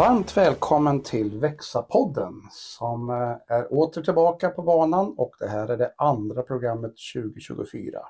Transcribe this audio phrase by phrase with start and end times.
[0.00, 5.76] Varmt välkommen till Växa-podden som eh, är åter tillbaka på banan och det här är
[5.76, 8.00] det andra programmet 2024.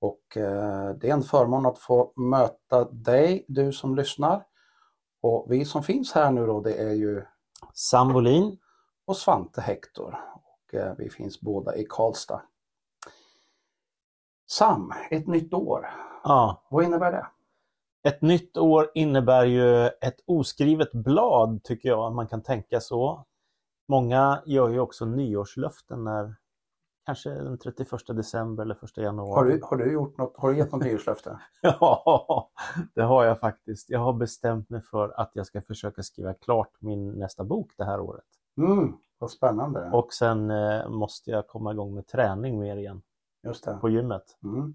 [0.00, 4.44] Och eh, det är en förmån att få möta dig, du som lyssnar.
[5.20, 7.22] Och vi som finns här nu då, det är ju
[7.74, 8.58] Sam Bolin.
[9.04, 10.18] och Svante Hector.
[10.34, 12.42] Och eh, vi finns båda i Karlstad.
[14.50, 15.90] Sam, ett nytt år.
[16.24, 17.26] Ja, Vad innebär det?
[18.02, 23.26] Ett nytt år innebär ju ett oskrivet blad tycker jag, man kan tänka så.
[23.88, 26.34] Många gör ju också nyårslöften när
[27.06, 29.34] kanske den 31 december eller 1 januari.
[29.34, 31.38] Har du, har du, gjort något, har du gett något nyårslöfte?
[31.62, 32.50] Ja,
[32.94, 33.90] det har jag faktiskt.
[33.90, 37.84] Jag har bestämt mig för att jag ska försöka skriva klart min nästa bok det
[37.84, 38.24] här året.
[38.56, 39.90] Mm, vad spännande.
[39.92, 43.02] Och sen eh, måste jag komma igång med träning mer igen
[43.42, 43.78] Just det.
[43.80, 44.38] på gymmet.
[44.44, 44.74] Mm.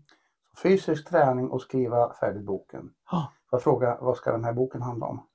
[0.63, 2.89] Fysisk träning och skriva färdigt boken.
[3.11, 3.31] Ja.
[3.51, 5.27] Jag fråga, vad ska den här boken handla om?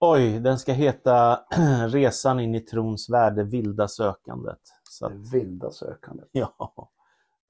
[0.00, 1.40] Oj, den ska heta
[1.88, 4.58] Resan in i trons värld, det vilda sökandet.
[4.90, 6.28] Så att, Det vilda sökandet.
[6.32, 6.54] ja,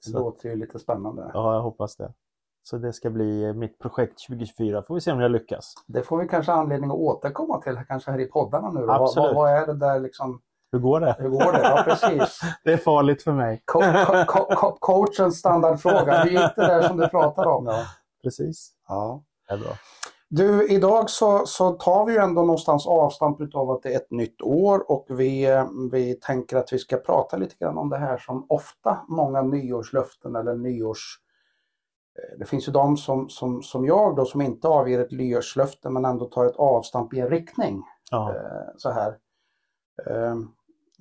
[0.04, 1.30] Det så, låter ju lite spännande.
[1.34, 2.12] ja, jag hoppas det.
[2.62, 4.82] Så det ska bli mitt projekt 2024.
[4.82, 5.74] Får vi se om jag lyckas.
[5.86, 8.90] Det får vi kanske anledning att återkomma till kanske här i poddarna nu.
[8.90, 9.26] Absolut.
[9.26, 10.40] vad, vad är det där liksom?
[10.72, 11.16] Hur går det?
[11.18, 11.60] Hur går det?
[11.62, 12.40] Ja, precis.
[12.64, 13.62] Det är farligt för mig.
[13.64, 16.22] Co co co co coachens standardfråga.
[16.22, 17.64] Hur gick det där som du pratade om?
[17.64, 17.72] Då?
[18.22, 18.72] Precis.
[18.88, 19.22] Ja.
[19.48, 19.72] Det är bra.
[20.28, 24.10] Du, idag så, så tar vi ju ändå någonstans avstamp utav att det är ett
[24.10, 25.46] nytt år och vi,
[25.92, 30.36] vi tänker att vi ska prata lite grann om det här som ofta många nyårslöften
[30.36, 31.18] eller nyårs...
[32.18, 35.90] eh, Det finns ju de som, som, som jag då som inte avger ett nyårslöfte
[35.90, 37.82] men ändå tar ett avstamp i en riktning.
[38.10, 39.16] Ja, Eh, Så här.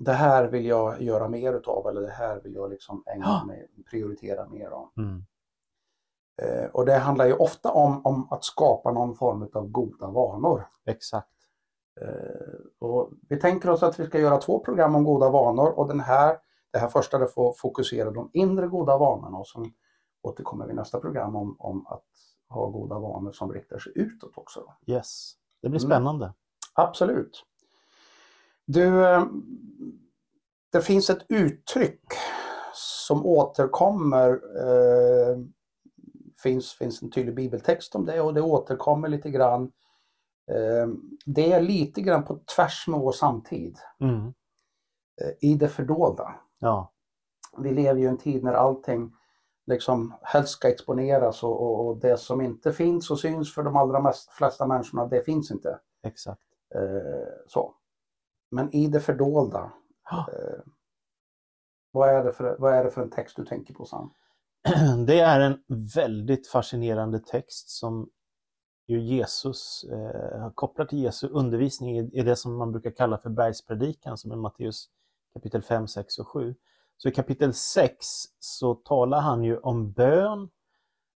[0.02, 3.46] Det här vill jag göra mer utav eller det här vill jag liksom ägna Ja.
[3.46, 4.92] mig, prioritera mer om.
[4.98, 5.24] mm.
[6.42, 10.68] Eh, Och det handlar ju ofta om, om att skapa någon form av goda vanor.
[10.86, 11.30] exakt.
[12.02, 12.08] Eh,
[12.80, 16.00] Och vi tänker oss att vi ska göra två program om goda vanor och den
[16.00, 16.38] här,
[16.72, 19.66] det här första det får fokusera de inre goda vanorna och sen
[20.22, 22.06] återkommer vi i nästa program om, om att
[22.50, 24.74] ha goda vanor som riktar sig utåt också.
[24.86, 25.34] Yes.
[25.62, 25.90] Det blir Mm.
[25.90, 26.34] spännande.
[26.74, 27.46] Absolut.
[28.72, 29.26] Du, eh,
[30.72, 32.04] det finns ett uttryck
[32.74, 34.30] som återkommer.
[34.32, 35.38] Eh,
[36.44, 39.72] finns, finns en tydlig bibeltext om det och det återkommer lite grann.
[40.52, 40.88] Eh,
[41.26, 43.78] det är lite grann på tvärs med vår samtid.
[44.00, 44.26] Mm.
[45.22, 46.36] Eh, I det fördolda.
[46.60, 46.92] Ja,
[47.58, 49.16] Vi lever ju i en tid när allting
[49.66, 53.76] liksom helst ska exponeras och, och, och det som inte finns och syns för de
[53.76, 55.80] allra mest, flesta människorna, det finns inte.
[56.04, 56.42] exakt.
[57.48, 57.76] Så.
[58.52, 59.72] Men i det fördolda,
[60.12, 60.28] Ja.
[60.34, 60.60] eh,
[61.92, 64.14] vad, är det för, vad är det för en text du tänker på Sam?
[65.08, 65.64] Det är en
[65.96, 68.10] väldigt fascinerande text som
[68.88, 73.30] ju Jesus eh, har kopplat till Jesu undervisning i det som man brukar kalla för
[73.30, 74.90] bergspredikan som är Matteus
[75.34, 76.56] kapitel 5, 6 och 7.
[76.98, 78.06] Så i kapitel 6
[78.40, 80.50] så talar han ju om bön,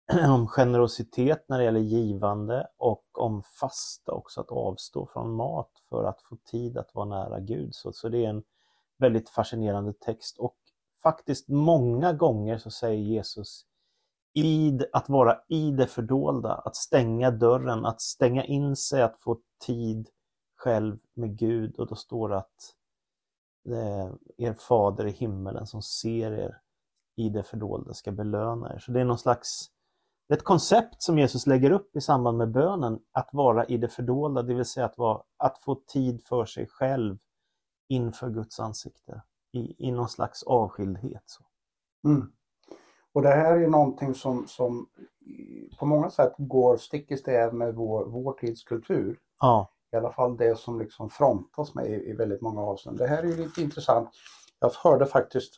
[0.30, 6.04] om generositet när det gäller givande och om fasta också, att avstå från mat för
[6.04, 7.76] att få tid att vara nära Gud.
[7.76, 8.44] Så, så det är en
[8.98, 10.58] väldigt fascinerande text och
[11.04, 13.66] faktiskt många gånger så säger Jesus
[14.34, 19.40] i, att vara i det fördolda, att stänga dörren, att stänga in sig, att få
[19.66, 20.10] tid
[20.56, 22.76] själv med Gud och då står det att
[23.64, 26.62] det är er fader i himmelen som ser er
[27.16, 28.80] i det fördolda ska belöna er.
[28.80, 29.70] Så det är någon slags
[30.34, 34.42] ett koncept som Jesus lägger upp i samband med bönen, att vara i det fördolda,
[34.42, 37.18] det vill säga att, vara, att få tid för sig själv
[37.90, 41.24] inför Guds ansikte, i, i någon slags avskildhet.
[41.26, 41.44] Så.
[42.08, 42.32] Mm.
[43.14, 44.90] Och det här är någonting som, som
[45.80, 49.20] på många sätt går stick i stäv med vår, vår tids kultur.
[49.40, 53.08] Ja, I alla fall det som liksom frontas med i, i väldigt många avseenden.
[53.08, 54.10] Det här är ju lite intressant.
[54.60, 55.54] Jag hörde faktiskt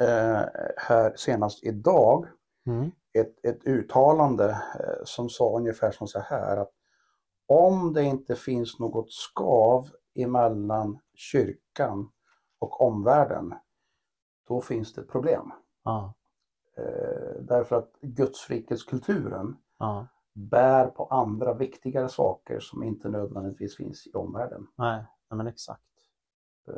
[0.00, 0.42] eh,
[0.76, 2.26] här senast idag
[2.66, 2.90] mm.
[3.20, 6.70] Ett, ett uttalande eh, som sa ungefär som så här att
[7.46, 12.10] om det inte finns något skav emellan kyrkan
[12.58, 13.54] och omvärlden,
[14.48, 15.52] då finns det ett problem.
[15.84, 16.14] ja,
[16.78, 20.06] Eh, därför att gudsrikeskulturen ja.
[20.34, 24.66] bär på andra viktigare saker som inte nödvändigtvis finns i omvärlden.
[24.76, 25.82] Nej, nej men exakt.
[26.68, 26.74] Eh.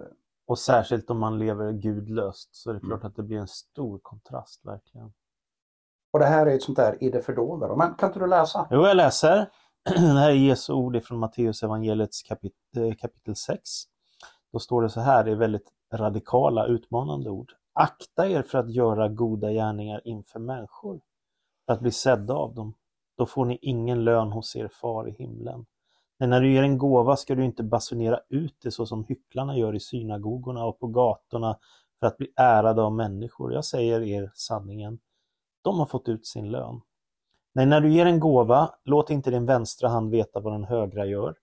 [0.46, 2.88] Och särskilt om man lever gudlöst så är det Mm.
[2.90, 5.12] klart att det blir en stor kontrast verkligen.
[6.12, 7.76] Och det här är ett sånt där i det fördolda.
[7.76, 8.68] Men kan inte du läsa?
[8.70, 9.50] Jo, jag läser.
[9.84, 13.60] Det här är Jesu ord från Matteus evangeliets kapit eh, kapitel 6.
[14.52, 17.52] Då står det så här, det är väldigt radikala, utmanande ord.
[17.72, 21.00] Akta er för att göra goda gärningar inför människor,
[21.66, 22.74] för att bli sedda av dem.
[23.18, 25.66] Då får ni ingen lön hos er far i himlen.
[26.18, 29.56] Men när du ger en gåva ska du inte basunera ut det så som hycklarna
[29.56, 31.58] gör i synagogorna och på gatorna
[32.00, 33.52] för att bli ärade av människor.
[33.52, 34.98] Jag säger er sanningen,
[35.62, 36.80] de har fått ut sin lön.
[37.54, 41.06] Nej, när du ger en gåva, låt inte din vänstra hand veta vad den högra
[41.06, 41.34] gör.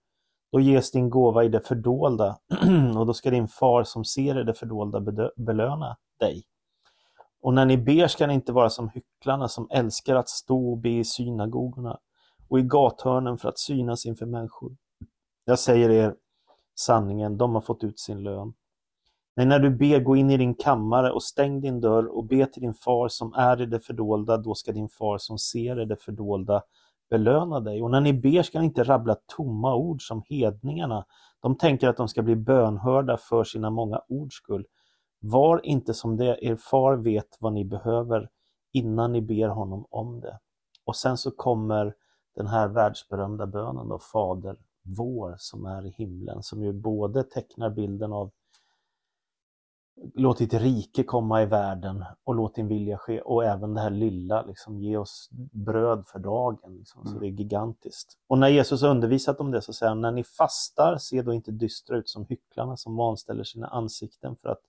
[0.52, 2.38] Då ges din gåva i det fördolda
[2.98, 5.00] och då ska din far som ser i det fördolda
[5.36, 6.44] belöna dig.
[7.42, 10.78] Och när ni ber ska ni inte vara som hycklarna som älskar att stå och
[10.78, 12.00] be i synagogorna
[12.50, 14.78] och i gathörnen för att synas inför människor.
[15.46, 16.16] Jag säger er
[16.80, 18.54] sanningen, de har fått ut sin lön.
[19.38, 22.46] Nej, när du ber, gå in i din kammare och stäng din dörr och be
[22.46, 25.86] till din far som är i det fördolda, då ska din far som ser i
[25.86, 26.62] det fördolda
[27.10, 27.84] belöna dig.
[27.84, 31.06] Och när ni ber ska ni inte rabbla tomma ord som hedningarna.
[31.42, 34.66] De tänker att de ska bli bönhörda för sina många ords skull.
[35.20, 38.30] Var inte som det, er far vet vad ni behöver
[38.74, 40.40] innan ni ber honom om det.
[40.86, 41.94] Och sen så kommer
[42.36, 47.70] den här världsberömda bönen då, Fader vår som är i himlen, som ju både tecknar
[47.70, 48.32] bilden av
[50.14, 53.22] Låt ditt rike komma i världen och låt din vilja ske.
[53.22, 56.78] Och även det här lilla, liksom, ge oss bröd för dagen.
[56.78, 57.04] Liksom.
[57.04, 57.20] Så mm.
[57.20, 58.18] det är gigantiskt.
[58.28, 61.34] Och när Jesus har undervisat om det så säger han, när ni fastar, se då
[61.34, 64.62] inte dystra ut som hycklarna som vanställer sina ansikten för att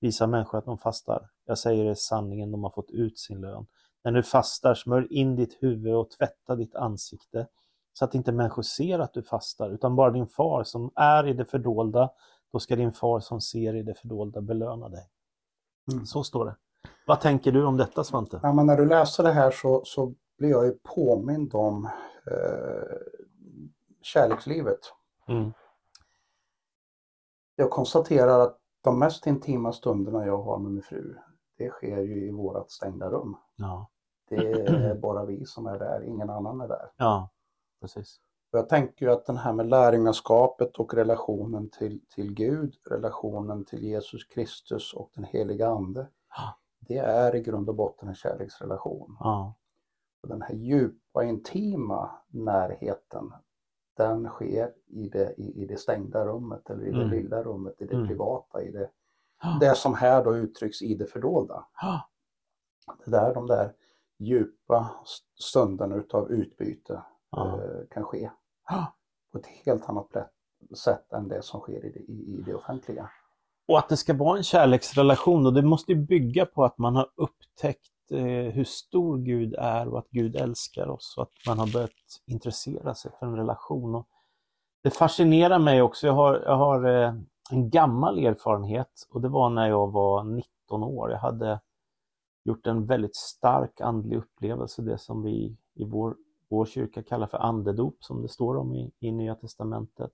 [0.00, 1.30] visa människor att de fastar.
[1.46, 3.66] Jag säger det sanningen, de har fått ut sin lön.
[4.04, 7.46] När du fastar, smörj in ditt huvud och tvätta ditt ansikte
[7.92, 11.32] så att inte människor ser att du fastar, utan bara din far som är i
[11.32, 12.10] det fördolda
[12.52, 15.10] då ska din far som ser i det fördolda belöna dig.
[15.92, 16.06] Mm.
[16.06, 16.56] Så står det.
[17.06, 18.40] Vad tänker du om detta Svante?
[18.42, 21.84] Ja, men när du läser det här så, så blir jag ju påmind om
[22.26, 22.96] eh,
[24.02, 24.80] kärlekslivet.
[25.28, 25.52] Mm.
[27.56, 31.16] Jag konstaterar att de mest intima stunderna jag har med min fru,
[31.58, 33.36] det sker ju i vårat stängda rum.
[33.56, 33.90] Ja.
[34.28, 36.90] Det är bara vi som är där, ingen annan är där.
[36.96, 37.30] Ja,
[37.80, 38.20] precis.
[38.52, 43.82] Jag tänker ju att den här med lärjungaskapet och relationen till, till Gud, relationen till
[43.84, 46.58] Jesus Kristus och den heliga Ande, ja.
[46.80, 49.16] det är i grund och botten en kärleksrelation.
[49.20, 49.54] Ja.
[50.22, 53.32] Och den här djupa, intima närheten,
[53.96, 57.00] den sker i det, i, i det stängda rummet eller i mm.
[57.00, 58.08] det lilla rummet, i det mm.
[58.08, 58.90] privata, i det,
[59.42, 59.58] ja.
[59.60, 61.66] det som här då uttrycks i det fördolda.
[62.98, 63.72] Det är där de där
[64.18, 64.90] djupa
[65.34, 67.02] stunderna utav utbyte
[67.36, 68.30] eh, kan ske
[69.32, 70.08] på ett helt annat
[70.74, 73.10] sätt än det som sker i det, i, det offentliga.
[73.68, 77.10] Och att det ska vara en kärleksrelation och det måste bygga på att man har
[77.14, 81.72] upptäckt eh, hur stor Gud är och att Gud älskar oss och att man har
[81.72, 81.90] börjat
[82.26, 83.94] intressera sig för en relation.
[83.94, 84.08] Och
[84.82, 87.14] det fascinerar mig också, jag har, jag har eh,
[87.50, 91.10] en gammal erfarenhet och det var när jag var 19 år.
[91.10, 91.60] Jag hade
[92.44, 96.16] gjort en väldigt stark andlig upplevelse, det som vi i vår
[96.50, 100.12] vår kyrka kallar för andedop som det står om i, i Nya Testamentet.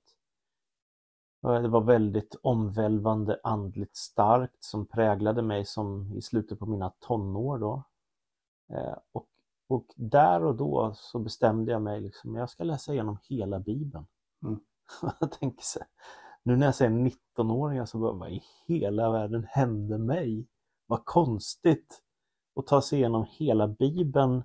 [1.43, 7.59] Det var väldigt omvälvande andligt starkt som präglade mig som i slutet på mina tonår
[7.59, 7.83] då.
[8.73, 9.27] Eh, och,
[9.69, 14.07] och där och då så bestämde jag mig liksom, jag ska läsa igenom hela Bibeln.
[14.43, 14.61] Mm.
[15.21, 15.81] jag tänker så,
[16.43, 20.47] nu när jag säger 19-åringar så bara, vad i hela världen hände mig?
[20.87, 22.03] Vad konstigt
[22.57, 24.43] att ta sig igenom hela Bibeln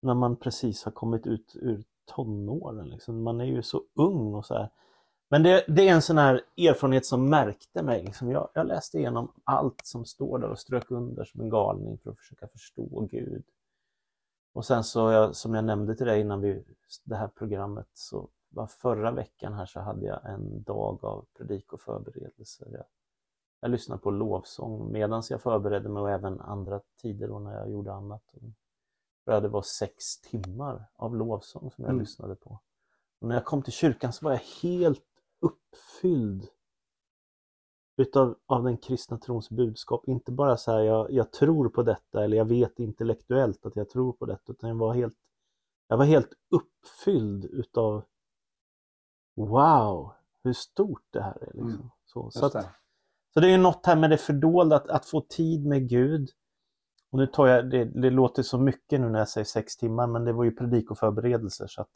[0.00, 2.88] när man precis har kommit ut ur tonåren.
[2.88, 3.22] Liksom.
[3.22, 4.70] Man är ju så ung och så här.
[5.28, 8.02] Men det, det, är en sån här erfarenhet som märkte mig.
[8.02, 8.30] Liksom.
[8.30, 12.10] Jag, jag, läste igenom allt som står där och strök under som en galning för
[12.10, 13.44] att försöka förstå Gud.
[14.52, 16.64] Och sen så, jag, som jag nämnde till dig innan vi,
[17.04, 21.72] det här programmet, så var förra veckan här så hade jag en dag av predik
[21.72, 22.68] och förberedelser.
[22.72, 22.84] Jag,
[23.60, 27.70] jag lyssnade på lovsång medan jag förberedde mig och även andra tider då när jag
[27.70, 28.22] gjorde annat
[29.24, 32.00] tror det var sex timmar av lovsång som jag mm.
[32.00, 32.60] lyssnade på.
[33.20, 35.04] Och när jag kom till kyrkan så var jag helt
[35.40, 36.48] uppfylld
[37.96, 40.08] utav av den kristna trons budskap.
[40.08, 43.88] Inte bara så här, jag, jag tror på detta eller jag vet intellektuellt att jag
[43.90, 45.16] tror på detta, utan jag var helt,
[45.88, 48.04] jag var helt uppfylld utav
[49.36, 50.12] Wow,
[50.44, 51.46] hur stort det här är.
[51.46, 51.70] Liksom.
[51.70, 51.90] Mm.
[52.04, 52.52] Så, så, att,
[53.34, 56.30] så det är något här med det fördolda, att, att få tid med Gud,
[57.10, 60.06] och nu tar jag, det, det, låter så mycket nu när jag säger sex timmar,
[60.06, 61.90] men det var ju predikoförberedelser så att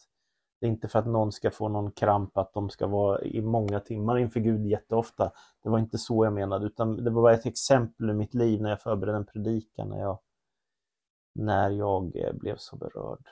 [0.60, 3.42] det är inte för att någon ska få någon kramp att de ska vara i
[3.42, 5.32] många timmar inför Gud jätteofta.
[5.62, 8.62] Det var inte så jag menade, utan det var bara ett exempel ur mitt liv
[8.62, 10.18] när jag förberedde en predikan, när jag,
[11.34, 13.28] när jag eh, blev så berörd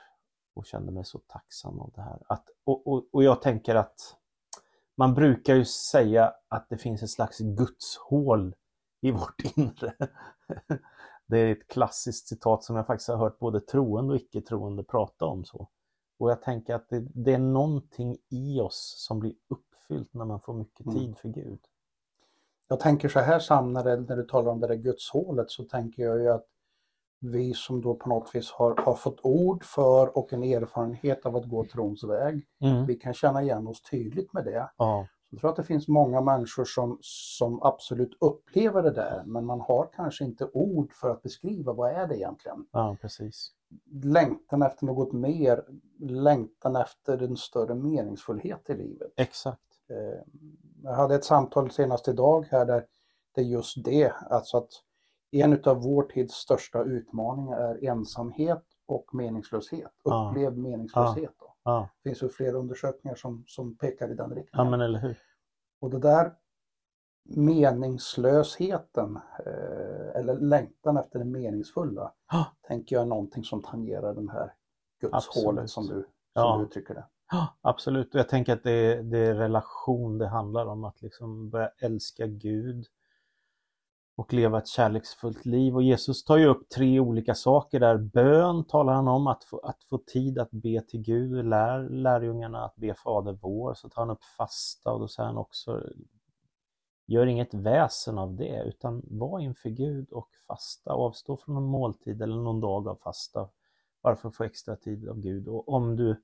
[0.53, 2.19] och kände mig så tacksam av det här.
[2.27, 4.15] Att, och, och, och jag tänker att
[4.97, 8.55] man brukar ju säga att det finns ett slags gudshål
[9.01, 9.93] i vårt inre.
[11.33, 15.25] Det är ett klassiskt citat som jag faktiskt har hört både troende och icke-troende prata
[15.25, 15.45] om.
[15.45, 15.67] så.
[16.19, 20.39] Och jag tänker att det, det är någonting i oss som blir uppfyllt när man
[20.39, 20.97] får mycket Mm.
[20.99, 21.59] tid för Gud.
[22.67, 26.03] Jag tänker så här Sam, när, när du talar om det där gudshålet så tänker
[26.03, 26.45] jag ju att
[27.19, 31.35] vi som då på något vis har, har fått ord för och en erfarenhet av
[31.35, 32.85] att gå trons väg, Mm.
[32.85, 34.69] vi kan känna igen oss tydligt med det.
[34.77, 39.45] Ja, Jag tror att det finns många människor som, som absolut upplever det där, men
[39.45, 42.65] man har kanske inte ord för att beskriva vad är det egentligen.
[42.71, 43.51] ja, precis.
[44.03, 45.63] Längtan efter något mer,
[45.99, 49.11] längtan efter en större meningsfullhet i livet.
[49.15, 49.61] Exakt.
[49.89, 50.21] Eh,
[50.83, 52.85] Jag hade ett samtal senast idag här där
[53.35, 54.69] det är just det, alltså att
[55.31, 59.91] en av vår tids största utmaningar är ensamhet och meningslöshet.
[60.03, 60.29] Ja.
[60.29, 61.35] Upplevd meningslöshet.
[61.63, 64.71] Ja, Det finns ju flera undersökningar som, som pekar i den ja riktningen.
[64.71, 65.17] men eller hur.
[65.79, 66.33] Och det där
[67.25, 72.45] meningslösheten, eh, eller längtan efter det meningsfulla, Ja.
[72.67, 74.53] tänker jag är någonting som tangerar den här
[75.01, 76.57] gudshålet som du, som Ja.
[76.57, 77.05] du uttrycker det.
[77.31, 78.13] Ja, absolut.
[78.13, 80.83] Och jag tänker att det är, det är relation det handlar om.
[80.83, 82.85] Att liksom börja älska Gud
[84.15, 85.75] och leva ett kärleksfullt liv.
[85.75, 87.97] Och Jesus tar ju upp tre olika saker där.
[87.97, 91.45] Bön talar han om, att få, att få tid att be till Gud.
[91.45, 93.73] Lär lärjungarna att be Fader vår.
[93.73, 95.81] Så tar han upp fasta och då säger han också
[97.05, 100.91] Gör inget väsen av det utan var inför Gud och fasta.
[100.93, 103.49] Avstå från en måltid eller någon dag av fasta.
[104.03, 105.47] Bara för att få extra tid av Gud.
[105.47, 106.23] Och om du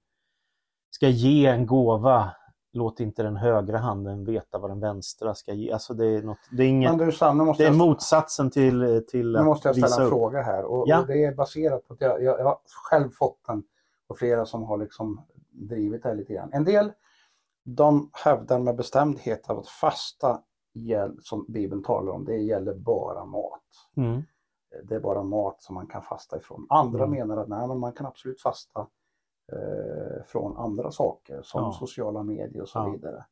[0.90, 2.36] ska ge en gåva,
[2.72, 5.72] låt inte den högra handen veta vad den vänstra ska ge.
[5.72, 7.78] Alltså det är, något, det är, inget, Men du Sam, nu måste det är jag,
[7.78, 10.64] motsatsen till, till nu måste jag ställa en fråga här.
[10.64, 11.00] Och, Ja.
[11.02, 12.58] och det är baserat på att jag, jag, jag har
[12.90, 13.64] själv fått den
[14.08, 15.22] och flera som har liksom
[15.52, 16.50] drivit det här lite grann.
[16.54, 16.92] En del
[17.64, 20.42] de hävdar med bestämdhet av att fasta,
[21.22, 23.62] som Bibeln talar om, det gäller bara mat.
[23.98, 24.24] Mm.
[24.84, 26.66] det är bara mat som man kan fasta ifrån.
[26.70, 27.20] Andra Mm.
[27.20, 28.88] menar att nej, men man kan absolut fasta
[29.54, 31.72] eh, från andra saker som Ja.
[31.72, 32.90] sociala medier och så Ja.
[32.92, 33.26] vidare.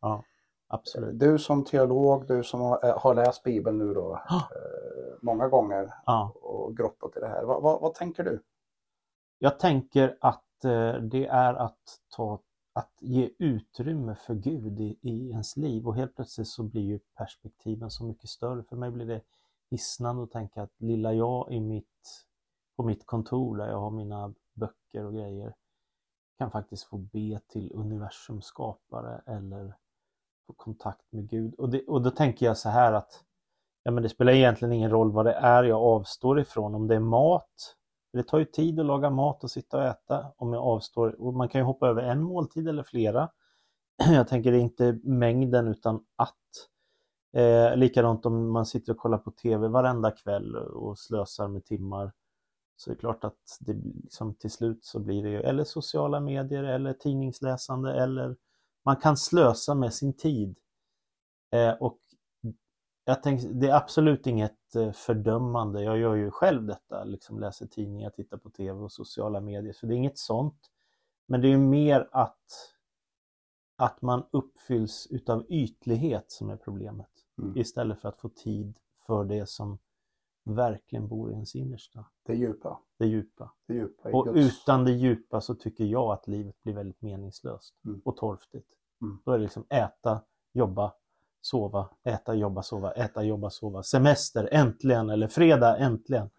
[0.70, 1.20] Absolut.
[1.20, 4.36] Du som teolog, du som har, eh, har läst Bibeln nu då Ja.
[4.36, 6.32] eh, många gånger Ja.
[6.42, 7.44] och grottat i det här.
[7.44, 8.44] Vad, vad, vad tänker du?
[9.40, 11.80] Jag tänker att eh, det är att,
[12.16, 12.40] ta,
[12.74, 17.00] att ge utrymme för Gud i, i ens liv och helt plötsligt så blir ju
[17.18, 18.64] perspektiven så mycket större.
[18.64, 19.22] För mig blir det
[19.70, 22.26] hisnande att tänka att lilla jag i mitt,
[22.78, 25.56] på mitt kontor där jag har mina böcker och grejer
[26.38, 29.76] kan faktiskt få be till universums skapare eller
[30.48, 31.56] få kontakt med Gud.
[31.56, 33.24] Och, det, och då tänker jag så här att
[33.84, 36.76] ja, men det spelar egentligen ingen roll vad det är jag avstår ifrån.
[36.76, 37.76] Om det är mat,
[38.14, 40.26] det tar ju tid att laga mat och sitta och äta.
[40.38, 43.30] Om jag avstår, och man kan ju hoppa över en måltid eller flera.
[44.12, 46.34] Jag tänker det är inte mängden utan att.
[47.34, 52.12] Eh, likadant om man sitter och kollar på TV varenda kväll och slösar med timmar.
[52.78, 56.20] Så det är klart att det liksom, till slut så blir det ju eller sociala
[56.20, 58.36] medier eller tidningsläsande eller
[58.86, 60.58] man kan slösa med sin tid.
[61.52, 62.00] Eh, och
[63.06, 65.84] jag tänker, det är absolut inget eh, fördömande.
[65.84, 69.74] Jag gör ju själv detta, liksom läser tidningar, tittar på TV och sociala medier.
[69.74, 70.72] Så det är inget sånt.
[71.28, 72.74] Men det är ju mer att,
[73.78, 77.12] att man uppfylls utav ytlighet som är problemet.
[77.38, 77.58] Mm.
[77.58, 79.80] Istället för att få tid för det som
[80.56, 82.06] verkligen bor i ens innersta.
[82.26, 82.34] Det
[82.98, 83.52] 'Det djupa.
[83.68, 84.62] Det djupa Och Guds...
[84.62, 88.02] utan det djupa så tycker jag att livet blir väldigt meningslöst Mm.
[88.06, 88.68] och torftigt.
[89.02, 89.20] Mm.
[89.26, 90.22] Då är det liksom äta,
[90.54, 90.94] jobba,
[91.42, 93.84] sova, äta, jobba, sova, äta, jobba, sova.
[93.84, 95.10] Semester, äntligen!
[95.10, 96.30] Eller fredag, äntligen!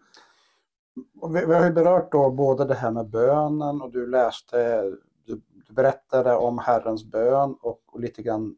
[1.33, 4.81] Vi, vi har ju berört då både det här med bönen och du läste,
[5.25, 8.55] du, du berättade om Herrens bön och, och lite grann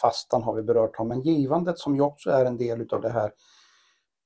[0.00, 1.08] fastan har vi berört om.
[1.08, 3.32] Men givandet som ju också är en del utav det här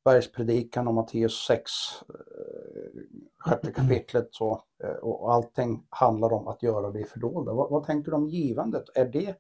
[0.06, 1.70] bergspredikan om Matteus 6,
[2.08, 3.02] eh,
[3.38, 7.52] sjätte kapitlet så, eh, och och allting handlar om att göra det fördolda.
[7.52, 8.84] Vad, vad tänker du om givandet?
[8.94, 9.36] Är det,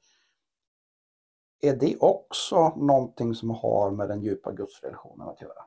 [1.60, 5.62] är det också någonting som har med den djupa gudsrelationen att göra?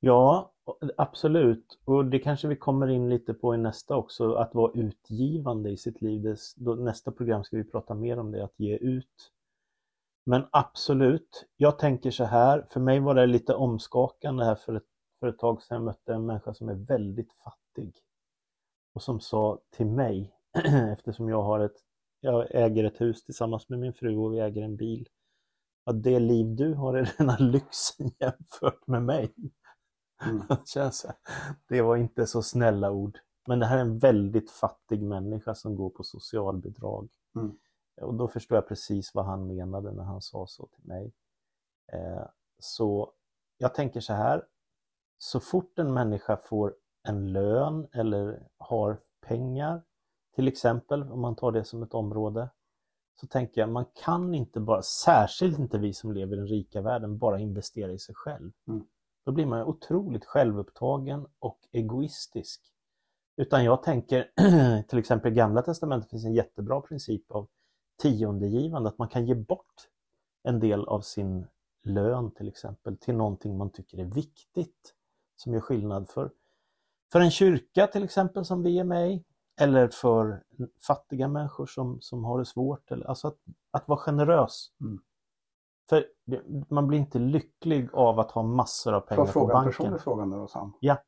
[0.00, 0.52] Ja,
[0.96, 1.78] absolut.
[1.84, 5.76] Och det kanske vi kommer in lite på i nästa också, att vara utgivande i
[5.76, 6.36] sitt liv.
[6.78, 9.32] Nästa program ska vi prata mer om det, att ge ut.
[10.26, 14.86] Men absolut, jag tänker så här, för mig var det lite omskakande här för ett,
[15.20, 15.74] för ett tag sedan.
[15.74, 17.94] Jag mötte en människa som är väldigt fattig.
[18.94, 20.34] Och som sa till mig,
[20.92, 21.76] eftersom jag har ett,
[22.20, 25.08] jag äger ett hus tillsammans med min fru och vi äger en bil.
[25.84, 29.34] Att det liv du har är rena lyxen jämfört med mig.
[30.24, 30.42] Mm.
[31.68, 33.18] Det var inte så snälla ord.
[33.48, 37.08] Men det här är en väldigt fattig människa som går på socialbidrag.
[37.36, 37.58] Mm.
[38.00, 41.12] Och då förstår jag precis vad han menade när han sa så till mig.
[41.92, 42.26] Eh,
[42.58, 43.12] så
[43.58, 44.46] jag tänker så här.
[45.18, 49.82] Så fort en människa får en lön eller har pengar
[50.36, 52.50] till exempel, om man tar det som ett område,
[53.20, 56.80] så tänker jag man kan inte bara, särskilt inte vi som lever i den rika
[56.80, 58.52] världen, bara investera i sig själv.
[58.68, 58.86] Mm.
[59.24, 62.72] Då blir man otroligt självupptagen och egoistisk.
[63.36, 64.30] Utan jag tänker,
[64.88, 67.48] till exempel i Gamla Testamentet finns en jättebra princip av
[67.96, 69.88] tiondegivande, att man kan ge bort
[70.42, 71.46] en del av sin
[71.82, 74.94] lön till exempel till någonting man tycker är viktigt
[75.36, 76.30] som gör skillnad för,
[77.12, 79.24] för en kyrka till exempel som vi är med i
[79.60, 80.42] eller för
[80.86, 82.90] fattiga människor som, som har det svårt.
[82.90, 83.38] Eller, alltså att,
[83.70, 84.72] att vara generös.
[84.80, 85.00] Mm.
[85.88, 86.06] För
[86.68, 89.64] man blir inte lycklig av att ha massor av pengar Får jag fråga på en
[89.64, 89.72] banken.
[89.72, 90.72] personlig fråga nu då Sam?
[90.80, 90.98] Ja.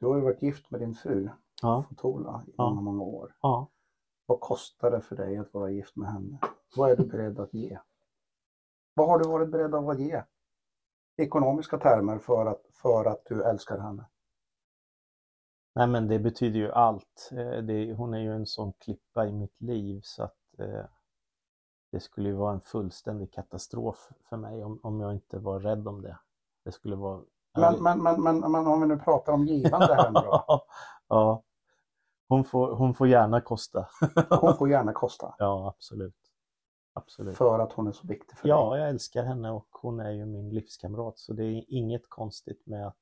[0.00, 1.28] Du har ju varit gift med din fru,
[1.62, 2.68] Ja, Fotola, i Ja.
[2.70, 3.34] många, många år.
[3.42, 3.68] ja.
[4.28, 6.38] Vad kostar det för dig att vara gift med henne?
[6.76, 7.78] Vad är du beredd att ge?
[8.94, 10.22] Vad har du varit beredd att ge?
[11.16, 14.06] Ekonomiska termer för att, för att du älskar henne.
[15.74, 17.30] Nej men det betyder ju allt.
[17.32, 20.84] Eh, Det, hon är ju en sån klippa i mitt liv så att eh,
[21.92, 25.88] det skulle ju vara en fullständig katastrof för mig om, om jag inte var rädd
[25.88, 26.18] om det.
[26.64, 27.22] Det skulle vara...
[27.58, 30.44] Men, men, men, men, men om vi nu pratar om givande här nu då.
[31.08, 31.42] ja.
[32.28, 33.88] Hon får, hon får gärna kosta.
[34.30, 35.34] Hon får gärna kosta.
[35.38, 36.14] Ja, absolut.
[36.92, 37.36] Absolut.
[37.36, 38.50] För att hon är så viktig för dig.
[38.50, 42.66] Ja, jag älskar henne och hon är ju min livskamrat så det är inget konstigt
[42.66, 42.96] med att,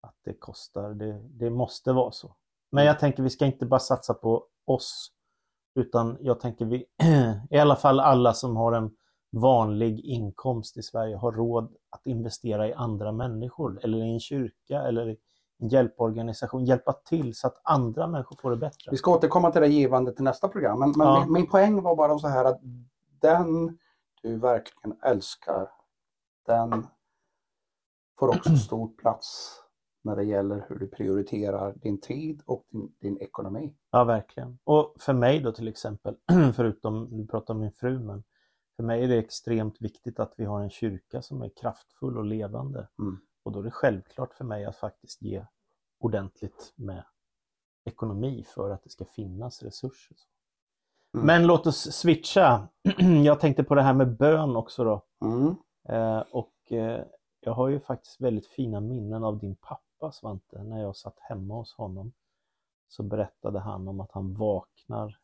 [0.00, 0.94] att det kostar.
[0.94, 2.36] Det, det måste vara så.
[2.70, 5.12] Men jag tänker vi ska inte bara satsa på oss
[5.74, 6.86] utan jag tänker vi,
[7.50, 8.96] i alla fall alla som har en
[9.30, 14.82] vanlig inkomst i Sverige har råd att investera i andra människor eller i en kyrka
[14.82, 15.16] eller i
[15.68, 18.90] hjälporganisation, hjälpa till så att andra människor får det bättre.
[18.90, 20.78] Vi ska återkomma till det givandet i nästa program.
[20.78, 21.20] Men, men Ja.
[21.20, 22.60] min, min poäng var bara så här att
[23.20, 23.78] den
[24.22, 25.68] du verkligen älskar,
[26.46, 26.86] den
[28.18, 29.58] får också stor plats
[30.04, 33.74] när det gäller hur du prioriterar din tid och din, din ekonomi.
[33.90, 34.58] Ja, verkligen.
[34.64, 36.16] Och för mig då till exempel,
[36.56, 38.24] förutom, du pratar om min fru, men
[38.76, 42.24] för mig är det extremt viktigt att vi har en kyrka som är kraftfull och
[42.24, 42.88] levande.
[42.98, 43.18] Mm.
[43.42, 45.44] Och då är det självklart för mig att faktiskt ge
[46.04, 47.04] ordentligt med
[47.84, 50.16] ekonomi för att det ska finnas resurser.
[51.14, 51.26] Mm.
[51.26, 52.68] Men låt oss switcha.
[53.24, 55.02] Jag tänkte på det här med bön också då.
[55.24, 55.54] Mm.
[55.88, 57.04] Eh, och eh,
[57.40, 60.62] jag har ju faktiskt väldigt fina minnen av din pappa Svante.
[60.62, 62.12] När jag satt hemma hos honom
[62.88, 65.18] så berättade han om att han vaknar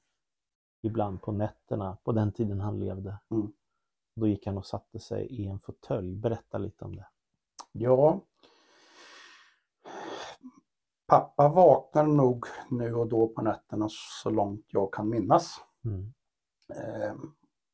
[0.82, 3.18] ibland på nätterna, på den tiden han levde.
[3.30, 3.52] Mm.
[4.14, 6.16] Då gick han och satte sig i en fåtölj.
[6.16, 7.06] Berätta lite om det.
[7.72, 8.20] Ja.
[11.08, 13.86] Pappa vaknar nog nu och då på nätterna
[14.22, 15.60] så långt jag kan minnas.
[15.84, 16.12] Mm.
[16.74, 17.14] Eh,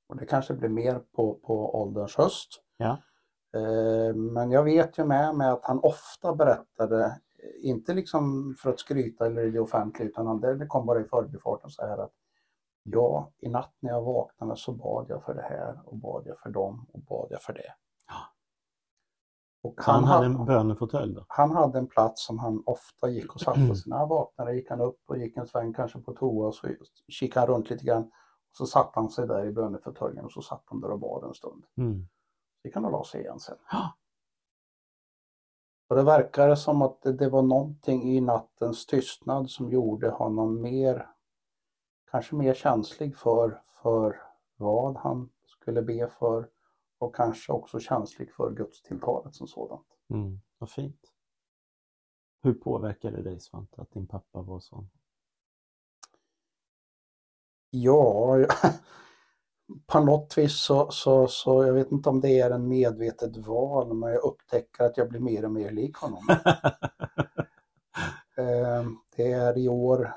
[0.08, 2.48] och det kanske blir mer på, på ålderns höst.
[2.76, 2.98] Ja.
[3.54, 7.20] Eh, men jag vet ju med mig att han ofta berättade,
[7.62, 11.04] inte liksom för att skryta eller i det offentliga, utan han, det kom bara i
[11.04, 12.12] förbifarten så här att
[12.82, 16.38] ja, i natt när jag vaknade så bad jag för det här och bad jag
[16.38, 17.72] för dem och bad jag för det.
[19.64, 23.40] Och Så han hade en bönefåtölj han hade en plats som han ofta gick och
[23.40, 23.90] satte sig.
[23.90, 26.68] När han vaknade gick han upp och gick en sväng kanske på toa och så
[27.08, 28.10] kikade han runt lite grann.
[28.52, 31.34] Så satte han sig där i bönefåtöljen och så satt han där och bad en
[31.34, 31.64] stund.
[31.76, 32.06] Mm.
[32.62, 33.56] Så gick han la sig igen sen.
[35.88, 40.62] Och det verkar som att det, det var någonting i nattens tystnad som gjorde honom
[40.62, 41.08] mer,
[42.10, 44.22] kanske mer känslig för, för
[44.56, 46.48] vad han skulle be för
[47.04, 49.86] och kanske också känslig för gudstilltalet som sådant.
[50.10, 50.40] Mm.
[50.58, 51.00] Vad fint.
[52.42, 54.90] Hur påverkade det dig Svante att din pappa var sån?
[57.70, 58.36] Ja,
[59.86, 63.94] på något vis så, så, så, jag vet inte om det är en medvetet val,
[63.94, 66.22] men jag upptäcker att jag blir mer och mer lik honom.
[68.36, 68.84] Eh,
[69.16, 70.14] Det är i år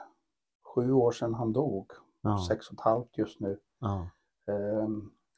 [0.63, 2.45] sju år sedan han dog, ja.
[2.47, 3.60] sex och ett halvt just nu.
[3.80, 4.10] Ja.
[4.47, 4.91] Eh, Och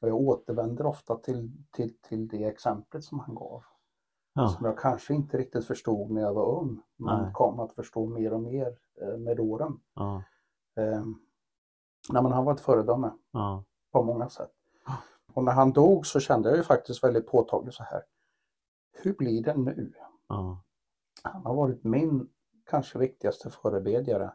[0.08, 3.64] jag återvänder ofta till, till, till det exemplet som han gav.
[4.34, 4.48] Ja.
[4.48, 7.32] Som jag kanske inte riktigt förstod när jag var ung, men Nej.
[7.34, 9.80] kom att förstå mer och mer eh, med åren.
[9.94, 10.24] Ja.
[10.78, 11.04] Eh,
[12.10, 13.64] Nej, men han var ett föredöme Ja.
[13.92, 14.52] på många sätt.
[15.34, 18.02] Och när han dog så kände jag ju faktiskt väldigt påtagligt så här.
[18.92, 19.94] Hur blir det nu?
[20.28, 20.64] Ja.
[21.24, 22.30] Han har varit min
[22.66, 24.34] kanske viktigaste förebedjare.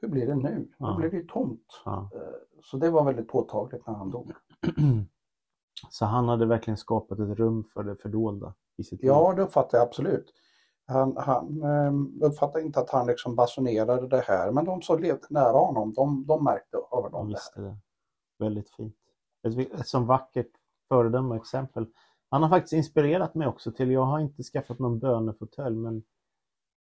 [0.00, 0.72] Hur blir det nu?
[0.78, 0.90] Ja.
[0.90, 1.82] Nu blir det ju tomt.
[1.86, 2.08] Eh,
[2.62, 4.32] Så det var väldigt påtagligt när han dog.
[5.90, 9.08] Så han hade verkligen skapat ett rum för det fördolda i sitt liv?
[9.08, 10.32] Ja, det uppfattar jag absolut.
[10.86, 15.26] Han, han eh, uppfattar inte att han liksom basunerade det här, men de som levde
[15.30, 17.76] nära honom, de, de märkte av Han dem det det.
[18.38, 18.96] Väldigt fint.
[19.42, 20.50] Ett, ett så vackert
[20.88, 21.86] föredöme och exempel.
[22.30, 26.02] Han har faktiskt inspirerat mig också till, jag har inte skaffat någon bönefåtölj men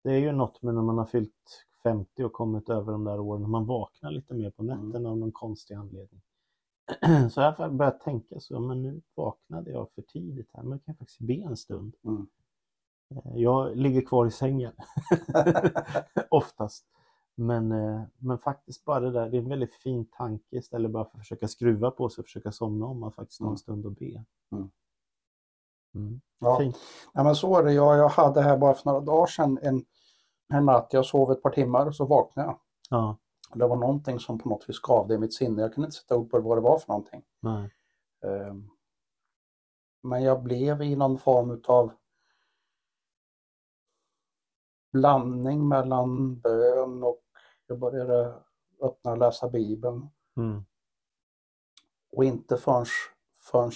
[0.03, 3.19] det är ju något med när man har fyllt 50 och kommit över de där
[3.19, 4.77] åren, man vaknar lite mer på Mm.
[4.77, 6.21] nätterna av någon konstig anledning.
[7.31, 10.85] Så jag har börjat tänka så, men nu vaknade jag för tidigt här, men jag
[10.85, 11.95] kan faktiskt be en stund.
[12.03, 12.27] Mm.
[13.15, 14.71] Eh, Jag ligger kvar i sängen
[16.29, 16.85] oftast.
[17.35, 21.05] Men, eh, men faktiskt bara det där, det är en väldigt fin tanke istället bara
[21.05, 23.57] för att försöka skruva på sig och försöka somna om, att faktiskt ta en Mm.
[23.57, 24.23] stund och be.
[24.51, 24.69] Mm.
[25.95, 26.21] Mm.
[26.39, 26.61] Ja.
[27.13, 27.73] Ja, men så är det.
[27.73, 29.85] Jag, jag hade här bara för några dagar sedan en,
[30.53, 32.59] en natt, jag sov ett par timmar och så vaknade jag.
[32.89, 33.17] Ja,
[33.53, 35.61] Det var någonting som på något vis skavde i mitt sinne.
[35.61, 37.23] Jag kunde inte sätta upp vad det var för någonting.
[37.39, 37.73] nej.
[38.23, 38.69] Ehm,
[40.03, 41.91] Men jag blev i någon form utav
[44.91, 47.21] blandning mellan bön och
[47.67, 48.35] jag började
[48.81, 50.09] öppna och läsa Bibeln.
[50.37, 50.65] Mm.
[52.11, 52.85] Och inte förrän,
[53.41, 53.71] förrän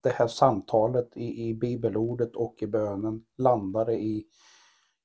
[0.00, 4.26] det här samtalet i, i bibelordet och i bönen landade i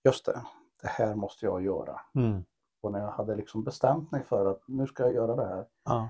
[0.03, 0.41] just det,
[0.81, 2.01] det här måste jag göra.
[2.15, 2.43] Mm.
[2.81, 5.65] Och när jag hade liksom bestämt mig för att nu ska jag göra det här,
[5.83, 6.09] Ja.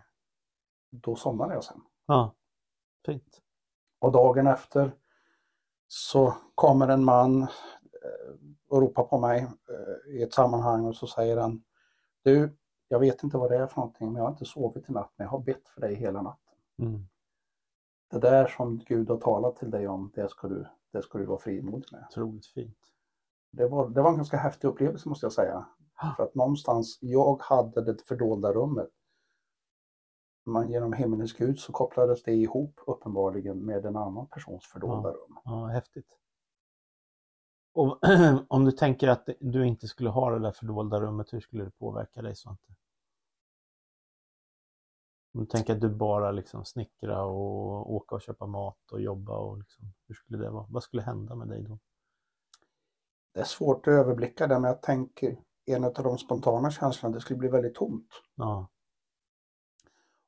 [0.90, 1.82] då somnade jag sen.
[2.06, 2.34] ja,
[3.06, 3.42] fint.
[4.00, 4.92] Och dagen efter
[5.88, 7.48] så kommer en man eh,
[8.68, 11.64] och ropar på mig eh, i ett sammanhang och så säger han
[12.24, 14.92] Du, jag vet inte vad det är för någonting men jag har inte sovit i
[14.94, 16.54] natt men jag har bett för dig hela natten.
[16.80, 17.06] Mm.
[18.12, 21.26] Det där som Gud har talat till dig om, det ska du, det ska du
[21.26, 22.06] vara frimodig med.
[22.10, 22.78] Otroligt fint.
[23.52, 25.66] Det var, det var en ganska häftig upplevelse måste jag säga.
[26.18, 28.90] För att någonstans, jag hade det fördolda rummet.
[30.46, 35.40] Men genom himmelens Gud så kopplades det ihop uppenbarligen med en annan persons fördolda rum.
[35.46, 36.18] Ja, häftigt.
[37.74, 38.00] Och
[38.48, 41.72] om du tänker att du inte skulle ha det där fördolda rummet, hur skulle det
[41.72, 42.74] påverka dig Svante?
[45.34, 49.38] Om du tänker att du bara liksom snickra och åka och köpa mat och jobba
[49.38, 50.66] och liksom, hur skulle det vara?
[50.70, 51.80] Vad skulle hända med dig då?
[53.34, 55.38] Det är svårt att överblicka det men jag tänker
[55.74, 58.10] en av de spontana känslorna, det skulle bli väldigt tomt.
[58.36, 58.70] Ja,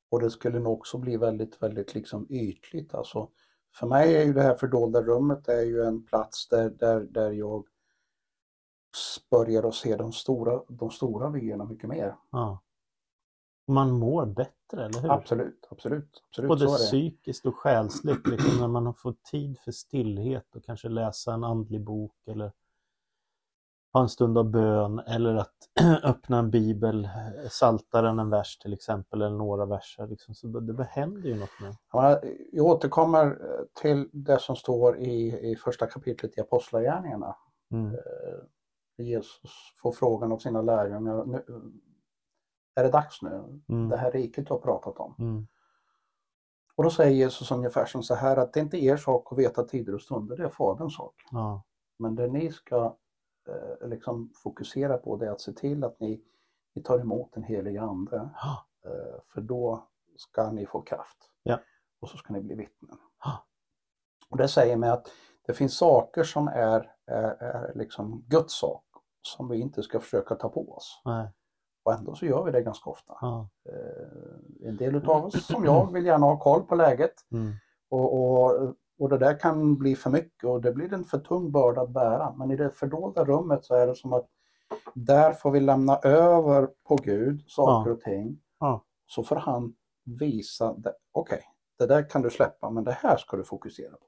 [0.09, 2.93] Och det skulle nog också bli väldigt, väldigt liksom ytligt.
[2.93, 3.29] Alltså,
[3.73, 7.31] för mig är ju det här fördolda rummet är ju en plats där, där, där
[7.31, 7.65] jag
[9.29, 12.15] börjar att se de stora, de stora vyerna mycket mer.
[12.31, 12.61] ja.
[13.67, 15.11] Man mår bättre, eller hur?
[15.11, 16.23] Absolut, absolut.
[16.29, 16.85] absolut Både så är det.
[16.85, 21.43] psykiskt och själsligt, liksom när man har fått tid för stillhet och kanske läsa en
[21.43, 22.51] andlig bok eller
[23.93, 25.55] ha en stund av bön eller att
[26.03, 27.09] öppna en bibel,
[27.49, 30.07] saltaren en vers till exempel, eller några verser.
[30.07, 30.35] Liksom.
[30.35, 31.75] Så det händer ju något med.
[31.91, 37.35] Ja, Jag återkommer eh, till det som står i, i första kapitlet i Apostlagärningarna.
[37.71, 37.95] Mm.
[38.97, 39.51] Jesus
[39.81, 41.43] får frågan av sina lärjungar, nu,
[42.75, 43.61] är det dags nu?
[43.69, 43.89] Mm.
[43.89, 45.15] Det här riket du har pratat om.
[45.19, 45.47] Mm.
[46.75, 49.37] Och då säger Jesus ungefär som så här att det är inte er sak att
[49.37, 51.15] veta tider och stunder, det är Faderns sak.
[51.31, 51.63] Ja.
[51.99, 52.97] Men det ni ska
[53.51, 56.21] eh, liksom fokusera på det är att se till att ni,
[56.75, 58.29] ni tar emot den helige Ande.
[58.85, 61.17] Eh, för då ska ni få kraft.
[61.43, 61.59] Ja.
[61.99, 62.97] Och så ska ni bli vittnen.
[63.23, 63.45] Ja.
[64.29, 65.07] Och det säger mig att
[65.45, 68.83] det finns saker som är, är, är liksom Guds sak
[69.21, 71.01] som vi inte ska försöka ta på oss.
[71.05, 71.27] Nej.
[71.83, 73.17] Och ändå så gör vi det ganska ofta.
[73.21, 73.49] Ja.
[73.69, 77.13] Eh, en del utav oss, som jag, vill gärna ha koll på läget.
[77.31, 77.53] Mm.
[77.89, 81.51] Och, och, och det där kan bli för mycket och det blir en för tung
[81.51, 82.33] börda att bära.
[82.37, 84.27] Men i det fördolda rummet så är det som att
[84.93, 87.95] där får vi lämna över på Gud saker Ja.
[87.95, 88.39] och ting.
[88.59, 88.83] Ja.
[89.07, 89.73] Så får han
[90.05, 90.75] visa,
[91.11, 91.41] okej,
[91.79, 94.05] det där kan du släppa men det här ska du fokusera på.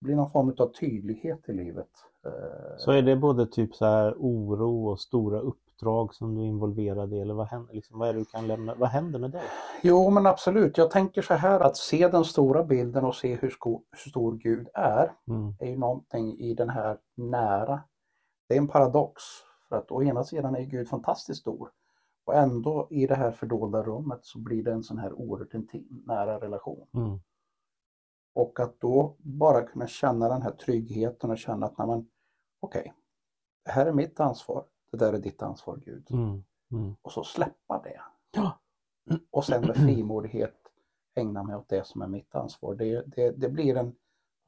[0.00, 1.88] Det blir någon form av tydlighet i livet.
[2.26, 5.40] Eh, Så är det både typ så här oro och stora
[5.78, 8.46] uppdrag som du är involverad i eller vad händer, liksom, vad är det du kan
[8.46, 9.42] lämna, vad händer med dig?
[9.82, 13.50] Jo men absolut, jag tänker så här att se den stora bilden och se hur,
[13.50, 15.12] sko- hur stor Gud är.
[15.28, 15.54] Mm.
[15.60, 17.80] är ju någonting i den här nära.
[18.48, 19.22] Det är en paradox.
[19.68, 21.70] För att å ena sidan är Gud fantastiskt stor.
[22.24, 26.02] Och ändå i det här fördolda rummet så blir det en sån här oerhört intim,
[26.06, 26.86] nära relation.
[26.94, 27.20] Mm.
[28.34, 32.04] Och att då bara kunna känna den här tryggheten och känna att nej
[32.60, 32.94] okej,
[33.64, 36.06] det här är mitt ansvar, det där är ditt ansvar Gud.
[36.10, 36.44] Mm.
[36.72, 36.96] Mm.
[37.02, 38.00] Och så släppa det.
[38.30, 38.58] Ja.
[39.30, 40.54] Och sen med frimodighet
[41.14, 42.74] ägna mig åt det som är mitt ansvar.
[42.74, 43.94] Det, det, det blir en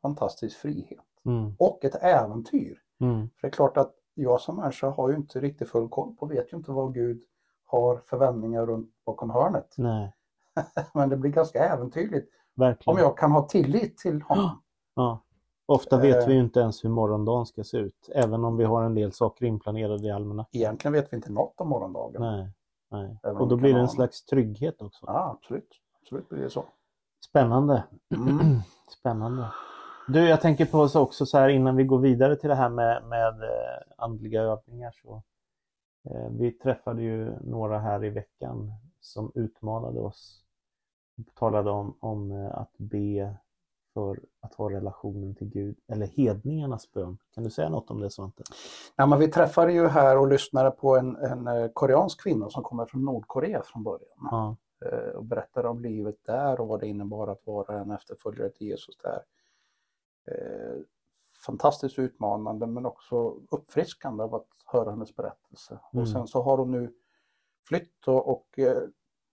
[0.02, 1.04] fantastisk frihet.
[1.24, 1.54] Mm.
[1.58, 2.82] Och ett äventyr.
[3.00, 3.28] Mm.
[3.28, 6.26] För det är klart att jag som människa har ju inte riktigt full koll på,
[6.26, 7.22] vet ju inte vad Gud
[7.64, 9.74] har för vändningar runt bakom hörnet.
[9.78, 10.12] Nej,
[10.94, 12.96] Men det blir ganska äventyrligt verkligen.
[12.96, 14.62] om jag kan ha tillit till honom.
[14.94, 15.24] Ja.
[15.70, 16.26] Ofta vet Eh.
[16.28, 19.12] vi ju inte ens hur morgondagen ska se ut, även om vi har en del
[19.12, 20.60] saker inplanerade i almanackan.
[20.60, 22.22] Egentligen vet vi inte något om morgondagen.
[22.22, 22.48] Nej,
[22.90, 23.16] nej.
[23.34, 25.04] Och då blir det en slags trygghet också.
[25.06, 25.68] Ja, absolut.
[26.02, 26.64] Absolut blir det så.
[27.24, 27.84] Spännande.
[28.14, 28.38] Mm.
[29.00, 29.46] Spännande.
[30.08, 32.68] Du, jag tänker på oss också så här innan vi går vidare till det här
[32.68, 35.22] med, med eh, andliga övningar så
[36.10, 40.44] Eh, Vi träffade ju några här i veckan som utmanade oss.
[41.16, 43.34] Vi talade om, om eh, att be
[43.94, 47.18] för att ha relationen till Gud, eller hedningarnas bön.
[47.34, 48.42] Kan du säga något om det Svante?
[48.96, 52.62] Ja, men vi träffade ju här och lyssnade på en, en eh, koreansk kvinna som
[52.62, 54.28] kommer från Nordkorea från början.
[54.30, 58.50] Ja, eh, och berättade om livet där och vad det innebar att vara en efterföljare
[58.50, 59.22] till Jesus där.
[60.30, 60.82] Eh,
[61.46, 65.80] fantastiskt utmanande men också uppfriskande av att höra hennes berättelse.
[65.92, 66.02] Mm.
[66.02, 66.94] Och sen så har hon nu
[67.68, 68.58] flytt och, och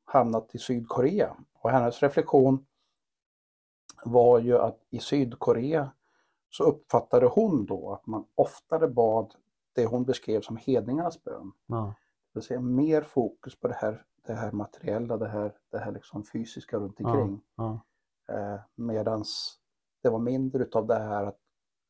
[0.05, 1.35] hamnat i Sydkorea.
[1.53, 2.65] Och hennes reflektion
[4.05, 5.91] var ju att i Sydkorea
[6.49, 9.36] så uppfattade hon då att man oftare bad
[9.73, 11.51] det hon beskrev som hedningarnas bön.
[11.67, 11.93] ja,
[12.33, 15.91] Det vill säga mer fokus på det här, det här materiella, det här, det här
[15.91, 17.41] liksom fysiska runt omkring.
[17.55, 17.79] ja,
[18.29, 19.60] Eh, medans
[20.03, 21.38] det var mindre utav det här att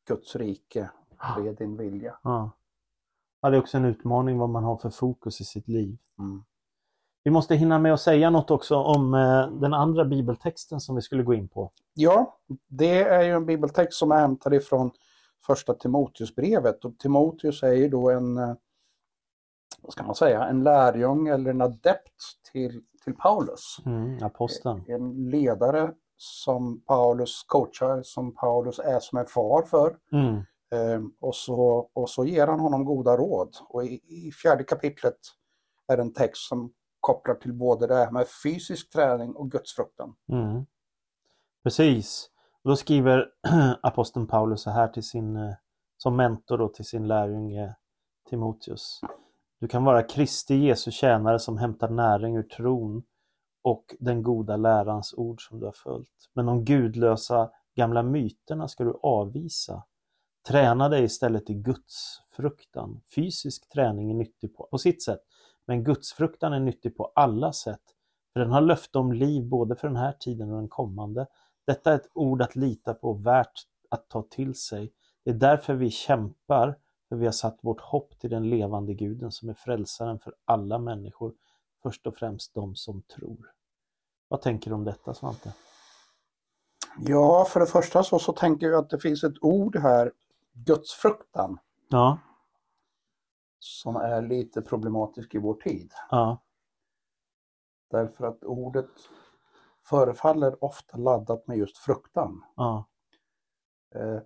[0.08, 2.18] Guds rike, ske din vilja.
[2.22, 2.50] ja.
[3.40, 3.50] ja.
[3.50, 5.98] Det är också en utmaning vad man har för fokus i sitt liv.
[6.18, 6.44] Mm.
[7.28, 11.02] Vi måste hinna med att säga något också om eh, den andra bibeltexten som vi
[11.02, 11.70] skulle gå in på.
[11.94, 12.38] Ja,
[12.68, 14.90] det är ju en bibeltext som är hämtad ifrån
[15.46, 18.54] första Timoteusbrevet och Timoteus är ju då en, eh,
[19.82, 23.76] vad ska man säga, en lärjung eller en adept till, till Paulus.
[23.86, 24.84] Mm, aposteln.
[24.86, 29.96] En ledare som Paulus coachar, som Paulus är som en far för.
[30.12, 33.56] Mm, Ehm, och, så, och så ger han honom goda råd.
[33.68, 35.18] Och i, i fjärde kapitlet
[35.88, 36.72] är en text som
[37.08, 40.14] kopplar till både det här med fysisk träning och gudsfruktan.
[40.32, 40.66] mm.
[41.62, 42.30] Precis.
[42.62, 43.26] Och då skriver
[43.82, 45.54] aposteln Paulus så här till sin, eh,
[45.96, 47.74] som mentor då till sin lärjunge
[48.30, 49.00] Timoteus.
[49.60, 53.02] Du kan vara Kristi Jesu tjänare som hämtar näring ur tron
[53.62, 56.30] och den goda lärans ord som du har följt.
[56.32, 59.82] Men de gudlösa gamla myterna ska du avvisa.
[60.48, 63.00] Träna dig istället i Guds fruktan.
[63.14, 65.20] Fysisk träning är nyttig på, på sitt sätt,
[65.68, 67.82] men Guds fruktan är nyttig på alla sätt.
[68.32, 71.26] För den har löfte om liv både för den här tiden och den kommande.
[71.66, 73.52] Detta är ett ord att lita på, värt
[73.88, 74.92] att ta till sig.
[75.24, 76.78] Det är därför vi kämpar,
[77.08, 80.78] för vi har satt vårt hopp till den levande guden som är frälsaren för alla
[80.78, 81.34] människor,
[81.82, 83.52] först och främst de som tror.
[84.28, 85.52] Vad tänker du om detta Svante?
[86.98, 90.12] Ja, för det första så, så tänker jag att det finns ett ord här,
[90.52, 92.18] gudsfruktan, Ja,
[93.58, 95.92] som är lite problematisk i vår tid.
[96.10, 96.42] ja,
[97.90, 98.90] Därför att ordet
[99.84, 102.44] förefaller ofta laddat med just fruktan.
[102.56, 102.84] ja,
[103.94, 104.20] Eh,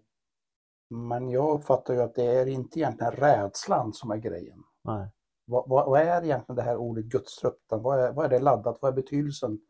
[0.88, 4.62] Men jag uppfattar ju att det är inte egentligen rädslan som är grejen.
[4.82, 5.10] nej.
[5.44, 7.82] Vad, vad, vad är egentligen det här ordet gudsfruktan?
[7.82, 8.78] Vad är, vad är det laddat?
[8.82, 9.60] Vad är betydelsen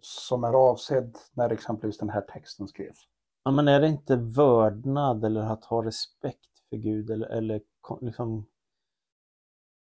[0.00, 3.08] som är avsedd när exempelvis den här texten skrevs?
[3.44, 7.60] Ja, men är det inte vördnad eller att ha respekt för Gud eller, eller
[8.00, 8.46] liksom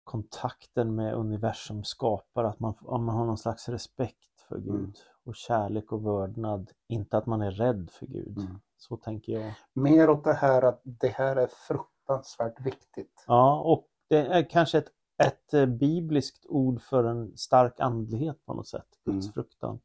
[0.04, 4.94] kontakten med universum skapar att man, man har någon slags respekt för Gud Mm.
[5.26, 8.38] och kärlek och vördnad, inte att man är rädd för Gud.
[8.38, 8.60] Mm.
[8.78, 9.54] Så tänker jag.
[9.74, 13.24] Mer åt det här att det här är fruktansvärt viktigt.
[13.28, 14.88] Ja, och det är kanske ett,
[15.24, 19.20] ett eh, bibliskt ord för en stark andlighet på något sätt, Mm.
[19.20, 19.80] Guds fruktan.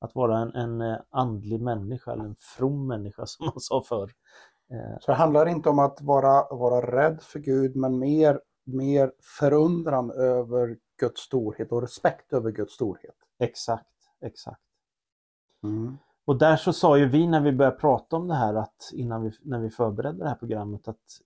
[0.00, 4.12] Att vara en, en eh, andlig människa eller en from människa som man sa förr.
[4.70, 9.12] Eh, Så det handlar inte om att vara, vara rädd för Gud men mer, mer
[9.20, 13.16] förundran över Guds storhet och respekt över Guds storhet.
[13.38, 14.62] Exakt, exakt.
[15.62, 15.98] Mm.
[16.24, 19.22] Och där så sa ju vi när vi började prata om det här att innan
[19.22, 21.20] vi, när vi förberedde det här programmet att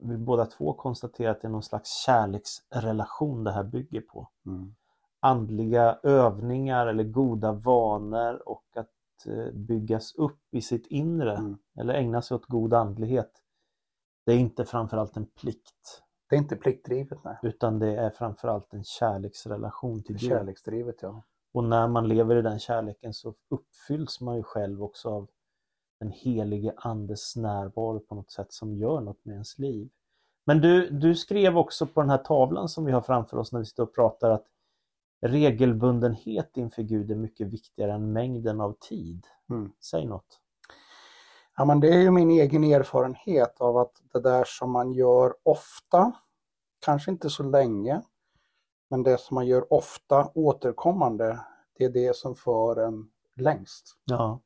[0.00, 4.28] vi båda två konstaterade att det är någon slags kärleksrelation det här bygger på.
[4.46, 4.74] Mm.
[5.20, 11.58] Andliga övningar eller goda vanor och att eh, byggas upp i sitt inre Mm.
[11.76, 13.30] eller ägna sig åt god andlighet.
[14.26, 16.03] Det är inte framförallt en plikt
[16.34, 17.36] Det är inte pliktdrivet, nej.
[17.42, 20.28] utan det är framförallt en kärleksrelation till Gud.
[20.28, 21.22] Kärleksdrivet, ja.
[21.52, 25.28] Och när man lever i den kärleken så uppfylls man ju själv också av
[26.00, 29.88] den helige andes närvaro på något sätt som gör något med ens liv.
[30.44, 33.60] Men du, du skrev också på den här tavlan som vi har framför oss när
[33.60, 34.46] vi står och pratar att
[35.26, 39.26] regelbundenhet inför Gud är mycket viktigare än mängden av tid.
[39.50, 39.72] Mm.
[39.80, 40.40] Säg något.
[41.56, 45.34] Ja, men det är ju min egen erfarenhet av att det där som man gör
[45.42, 46.12] ofta,
[46.84, 48.02] kanske inte så länge,
[48.90, 51.40] men det som man gör ofta återkommande,
[51.78, 53.96] det är det som för en längst.
[54.04, 54.40] Ja,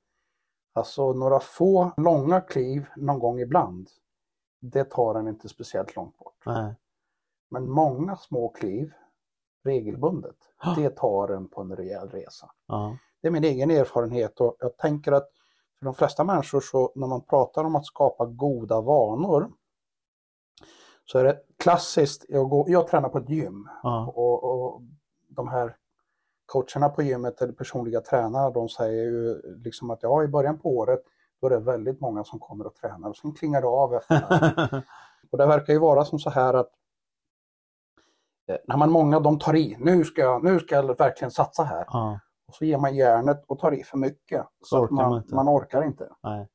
[0.73, 3.89] Alltså några få långa kliv någon gång ibland,
[4.61, 6.43] det tar en inte speciellt långt bort.
[6.47, 6.75] nej.
[7.51, 8.93] Men många små kliv
[9.65, 10.37] regelbundet,
[10.77, 12.51] det tar en på en rejäl resa.
[12.67, 15.29] Ja, Det är min egen erfarenhet och jag tänker att
[15.79, 19.53] för de flesta människor så när man pratar om att skapa goda vanor
[21.11, 24.07] så är det klassiskt, jag, går, jag tränar på ett gym Ja.
[24.17, 24.83] och, och
[25.29, 25.77] de här
[26.47, 30.77] coacherna på gymmet eller personliga tränare de säger ju liksom att ja i början på
[30.77, 31.01] året
[31.41, 34.85] då är det väldigt många som kommer och tränar och sen klingar det av efter
[35.31, 36.71] Och det verkar ju vara som så här att
[38.49, 41.63] eh, när man många de tar i, nu ska jag, nu ska jag verkligen satsa
[41.63, 41.85] här.
[41.89, 42.21] ja.
[42.49, 44.47] Och så ger man järnet och tar i för mycket.
[44.65, 46.09] Så att orkar man, man man orkar inte.
[46.23, 46.49] Nej.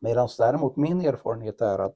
[0.00, 1.94] Medan däremot min erfarenhet är att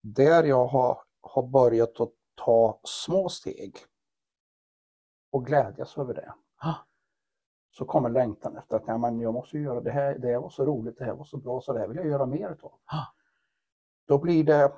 [0.00, 3.76] där jag har, har börjat att ta små steg
[5.30, 6.34] och glädjas över det.
[6.56, 6.74] Ah.
[7.70, 10.50] Så kommer längtan efter att ja, men jag måste göra det här, det här var
[10.50, 12.72] så roligt, det här var så bra så det här vill jag göra mer utav.
[12.84, 13.06] Ah.
[14.06, 14.72] Då blir det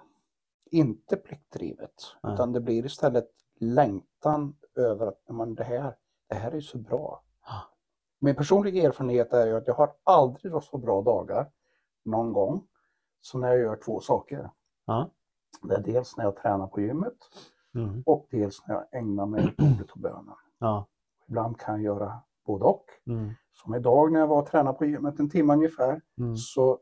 [0.70, 2.34] inte pliktdrivet Nej.
[2.34, 3.30] utan det blir istället
[3.60, 5.96] längtan över att men det, här,
[6.28, 7.22] det här är så bra.
[7.40, 7.60] Ah.
[8.18, 11.50] Min personliga erfarenhet är ju att jag har aldrig haft så bra dagar
[12.04, 12.68] någon gång
[13.20, 14.50] som när jag gör två saker.
[14.84, 15.10] Ja.
[15.62, 17.16] Det är dels när jag tränar på gymmet
[17.74, 18.02] Mm.
[18.06, 20.34] och dels när jag ägnar mig åt ordet och bönen.
[20.58, 20.86] Ja.
[21.28, 22.84] Ibland kan jag göra både och.
[23.06, 23.30] Mm.
[23.52, 26.36] Som idag när jag var och tränade på gymmet en timme ungefär Mm.
[26.36, 26.78] så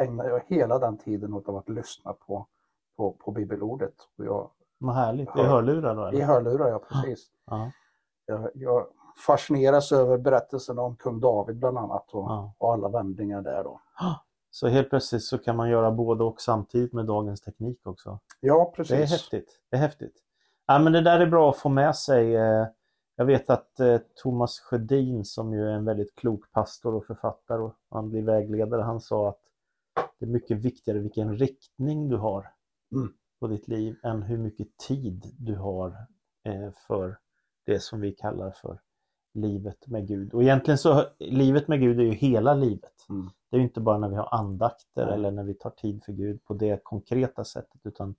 [0.00, 2.46] ägnar jag hela den tiden åt att lyssna på,
[2.96, 3.94] på, på bibelordet.
[4.18, 5.28] Och jag, Vad härligt.
[5.28, 6.02] I Hör- hörlurar då?
[6.02, 6.24] I Eller?
[6.26, 7.26] hörlurar, ja precis.
[7.46, 7.70] Ja.
[8.26, 8.86] Jag, jag
[9.26, 12.54] fascineras över berättelsen om kung David bland annat och, Ja.
[12.58, 13.80] och alla vändningar där då.
[14.50, 18.18] Så helt plötsligt så kan man göra både och samtidigt med dagens teknik också.
[18.40, 19.10] Ja, Det är precis.
[19.10, 19.60] häftigt.
[19.70, 20.14] Det är häftigt.
[20.66, 22.34] Ja, men det där är bra att få med sig.
[22.36, 22.66] Eh,
[23.16, 27.60] Jag vet att eh, Thomas Sjödin som ju är en väldigt klok pastor och författare
[27.62, 29.40] och han blir vägledare, han sa att
[30.18, 32.46] det är mycket viktigare vilken riktning du har
[32.92, 33.12] Mm.
[33.40, 35.88] på ditt liv än hur mycket tid du har
[36.44, 37.18] eh, för
[37.66, 38.80] det som vi kallar för
[39.34, 40.34] livet med Gud.
[40.34, 43.06] Och egentligen så, livet med Gud är ju hela livet.
[43.08, 43.30] Mm.
[43.50, 45.14] Det är inte bara när vi har andakter Nej.
[45.14, 48.14] eller när vi tar tid för Gud på det konkreta sättet utan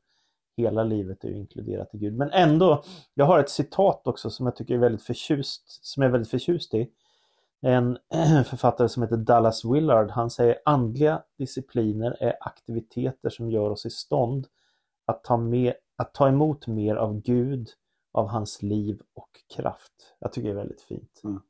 [0.58, 2.18] hela livet är inkluderat i Gud.
[2.18, 6.08] Men ändå, jag har ett citat också som jag tycker är väldigt förtjust, som jag
[6.08, 6.89] är väldigt förtjust i.
[7.62, 7.98] En
[8.46, 13.89] författare som heter Dallas Willard, han säger andliga discipliner är aktiviteter som gör oss i
[13.89, 14.48] stånd
[15.06, 17.70] att ta, med, att ta emot mer av Gud,
[18.12, 20.15] av hans liv och kraft.
[20.20, 21.22] Jag tycker det är väldigt fint.
[21.24, 21.42] Mm.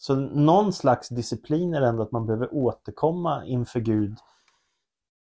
[0.00, 4.18] Så någon slags disciplin är ändå att man behöver återkomma inför Gud.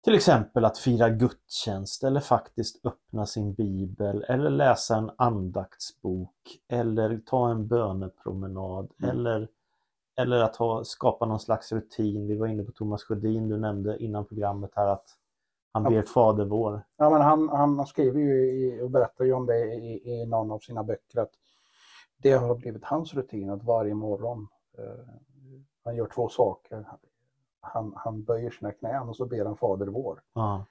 [0.05, 7.21] Till exempel att fira gudstjänst eller faktiskt öppna sin bibel eller läsa en andaktsbok eller
[7.27, 9.11] ta en bönepromenad Mm.
[9.11, 9.49] eller,
[10.17, 12.27] eller att ha, skapa någon slags rutin.
[12.27, 15.05] Vi var inne på Thomas Sjödin, du nämnde innan programmet här att
[15.73, 15.91] han Ja.
[15.91, 16.83] ber Fader vår.
[16.97, 20.51] Ja, men han, han skriver ju i, och berättar ju om det i, i någon
[20.51, 21.33] av sina böcker att
[22.17, 24.49] det har blivit hans rutin att varje morgon
[25.85, 26.89] han gör två saker.
[27.61, 30.23] Han, han böjer sina knän och så ber han Fader vår.
[30.33, 30.65] Ja,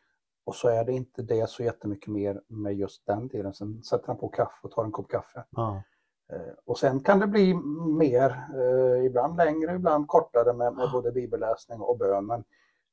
[0.46, 3.54] Och så är det inte det så jättemycket mer med just den delen.
[3.54, 5.44] Sen sätter han på kaffe och tar en kopp kaffe.
[5.50, 5.84] ja,
[6.32, 7.54] Eh, Och sen kan det bli
[7.98, 12.26] mer, eh, ibland längre, ibland kortare med, med både bibelläsning och bön.
[12.26, 12.44] Men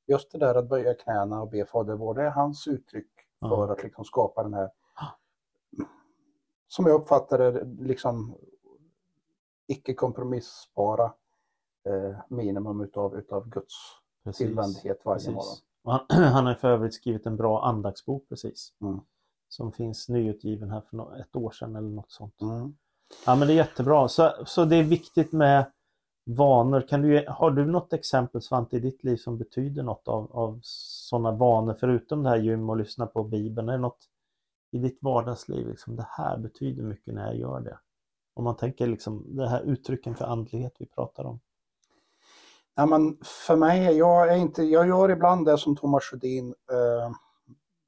[0.07, 3.49] just det där att böja knäna och be Fader vår, det är hans uttryck Ja.
[3.49, 4.71] för att liksom skapa den här,
[6.69, 8.37] som jag uppfattar det, liksom
[9.67, 11.13] icke kompromissbara
[11.89, 13.75] eh, minimum utav, utav Guds
[14.25, 14.47] precis.
[14.47, 15.35] tillvändhet varje Precis.
[15.35, 15.57] morgon.
[16.09, 18.73] Han, han har för övrigt skrivit en bra andaktsbok precis.
[18.81, 19.01] Mm.
[19.49, 22.41] Som finns nyutgiven här för ett år sedan eller något sånt.
[22.43, 22.77] Mm.
[23.27, 24.09] Ja men det är jättebra.
[24.09, 25.71] Så, så det är viktigt med
[26.25, 26.81] vanor.
[26.89, 30.61] Kan du, har du något exempel Svante i ditt liv som betyder något av, av
[30.63, 33.69] sådana vanor förutom det här gym och lyssna på Bibeln?
[33.69, 34.09] Är det något
[34.71, 37.79] i ditt vardagsliv, liksom, det här betyder mycket när jag gör det?
[38.37, 41.41] Om man tänker liksom det här uttrycken för andlighet vi pratar om.
[42.75, 47.11] Ja, men för mig, jag, är inte, jag gör ibland det som Thomas Sjödin eh,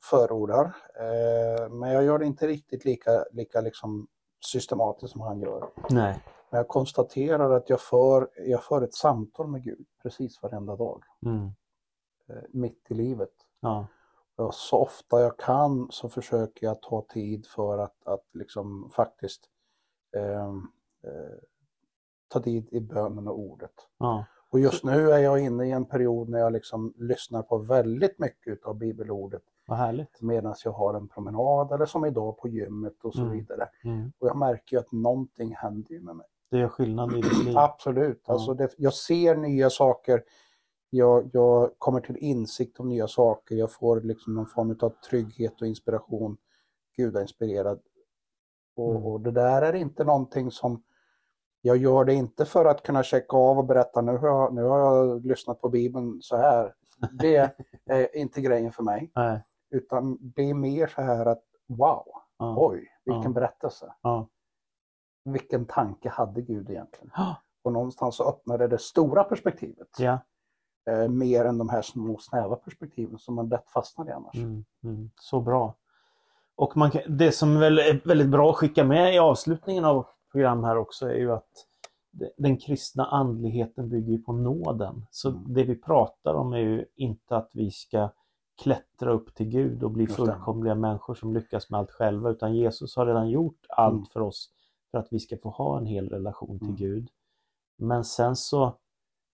[0.05, 0.65] förordar.
[1.01, 4.09] Eh, men jag gör det inte riktigt lika, lika liksom
[4.47, 5.71] systematiskt som han gör.
[5.91, 6.25] Nej.
[6.51, 11.03] Men jag konstaterar att jag för, jag för ett samtal med Gud precis varenda dag.
[11.27, 11.45] Mm.
[12.29, 13.35] Eh, mitt i livet.
[13.61, 13.87] Ja.
[14.37, 19.51] Och så ofta jag kan så försöker jag ta tid för att, att liksom faktiskt
[22.29, 23.75] ta tid i bönen och ordet.
[23.99, 24.25] Ja.
[24.51, 28.19] Och just nu är jag inne i en period när jag liksom lyssnar på väldigt
[28.19, 29.43] mycket av bibelordet
[30.21, 33.33] medan jag har en promenad eller som idag på gymmet och så Mm.
[33.33, 33.69] vidare.
[33.85, 34.13] Mm.
[34.19, 36.27] Och jag märker ju att någonting händer ju med mig.
[36.51, 37.55] Det gör skillnad i ditt liv.
[37.59, 38.33] Absolut, Ja.
[38.33, 40.23] alltså det, jag ser nya saker.
[40.91, 43.57] Jag, jag kommer till insikt om nya saker.
[43.57, 46.37] Jag får liksom någon form av trygghet och inspiration.
[46.97, 47.81] Gudainspirerad.
[48.79, 49.07] Och, Mm.
[49.07, 50.83] och det där är inte någonting som
[51.63, 54.63] jag gör det inte för att kunna checka av och berätta nu har jag, nu
[54.63, 56.75] har jag lyssnat på Bibeln så här.
[57.13, 57.37] Det
[57.87, 59.11] är inte grejen för mig.
[59.15, 59.45] Nej.
[59.71, 62.05] Utan det är mer så här att wow,
[62.39, 62.55] Ja.
[62.59, 63.29] oj, vilken Ja.
[63.31, 63.95] berättelse.
[64.03, 64.29] Ja.
[65.25, 67.11] Vilken tanke hade Gud egentligen?
[67.17, 67.37] Ja.
[67.63, 69.89] Och någonstans så öppnade det stora perspektivet.
[69.99, 70.19] Ja.
[70.91, 74.35] Eh, mer än de här små snäva perspektiven som man lätt fastnar i annars.
[74.37, 75.75] Mm, mm, så bra.
[76.59, 80.07] Och man kan, det som väl är väldigt bra att skicka med i avslutningen av
[80.33, 81.49] program här också är ju att
[82.37, 85.07] den kristna andligheten bygger på nåden.
[85.11, 85.55] Så Mm.
[85.55, 88.11] det vi pratar om är ju inte att vi ska
[88.63, 92.97] klättra upp till Gud och bli fullkomliga människor som lyckas med allt själva utan Jesus
[92.97, 94.07] har redan gjort allt Mm.
[94.13, 94.51] för oss
[94.91, 96.77] för att vi ska få ha en hel relation till Mm.
[96.77, 97.09] Gud.
[97.79, 98.77] Men sen så,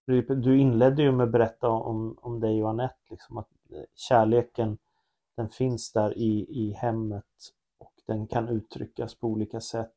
[0.06, 3.82] du du inledde ju med att berätta om, om dig och Anette, liksom att eh,
[3.94, 4.78] kärleken
[5.36, 7.24] den finns där i, i hemmet
[7.78, 9.94] och den kan uttryckas på olika sätt.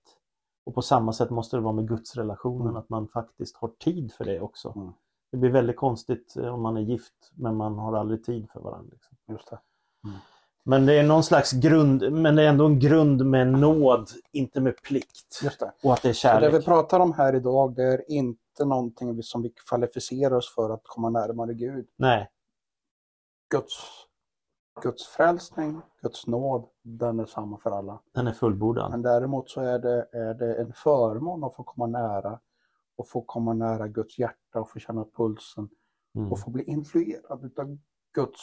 [0.65, 2.75] Och på samma sätt måste det vara med gudsrelationen, Mm.
[2.77, 4.73] att man faktiskt har tid för det också.
[4.75, 4.91] Mm.
[5.31, 8.59] Det blir väldigt konstigt eh, om man är gift men man har aldrig tid för
[8.59, 8.89] varandra.
[8.91, 9.17] Liksom.
[9.27, 9.59] Just det.
[10.63, 14.61] Men det är någon slags grund, men det är ändå en grund med nåd, inte
[14.61, 15.39] med plikt.
[15.43, 15.71] Just det.
[15.83, 16.53] Och att det är Så det kärlek.
[16.53, 20.81] vi pratar om här idag det är inte någonting som vi kvalificerar oss för att
[20.83, 21.87] komma närmare Gud.
[21.95, 22.29] Nej,
[23.49, 23.73] Guds,
[24.81, 27.99] Guds frälsning, Guds nåd, den är samma för alla.
[28.11, 28.91] den är fullbordad.
[28.91, 32.39] Men däremot så är det, är det en förmån att få komma nära
[32.95, 35.69] och få komma nära Guds hjärta och få känna pulsen
[36.15, 36.31] Mm.
[36.31, 37.77] och få bli influerad utav
[38.13, 38.41] Guds,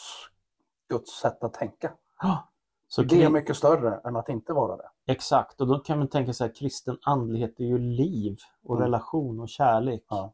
[0.89, 1.93] Guds sätt att tänka.
[2.87, 4.89] Så det är mycket större än att inte vara det.
[5.05, 8.83] Exakt, och då kan man tänka sig att kristen andlighet är ju liv och Mm.
[8.83, 10.03] relation och kärlek.
[10.09, 10.33] Ja.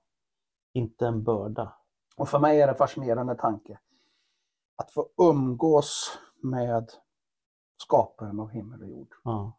[0.73, 1.73] Inte en börda.
[2.17, 3.79] Och för mig är det en fascinerande tanke
[4.81, 6.91] att få umgås med
[7.77, 9.57] skaparen av himmel och jord Ja.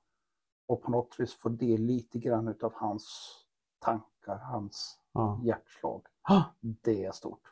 [0.67, 3.35] och på något vis få del lite grann utav hans
[3.79, 5.41] tankar, hans Ja.
[5.45, 6.07] hjärtslag.
[6.23, 7.43] Ah, Det är stort,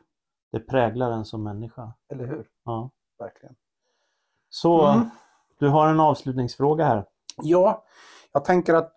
[0.51, 1.93] Det präglar en som människa.
[2.09, 2.49] eller hur?
[2.63, 2.89] Ja.
[3.19, 3.55] Verkligen.
[4.49, 5.09] Så, Mm.
[5.59, 7.05] du har en avslutningsfråga här.
[7.37, 7.83] Ja,
[8.31, 8.93] jag tänker att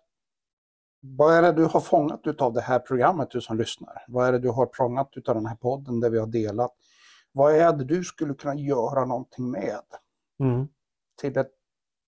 [1.01, 4.03] vad är det du har fångat utav det här programmet, du som lyssnar?
[4.07, 6.75] Vad är det du har fångat utav den här podden där vi har delat?
[7.35, 9.81] Vad är det du skulle kunna göra någonting med
[10.39, 10.67] Mm.
[11.21, 11.51] till, ett,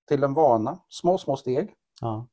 [0.08, 0.80] till en vana?
[0.90, 1.76] Små, små steg.
[2.02, 2.28] Ja.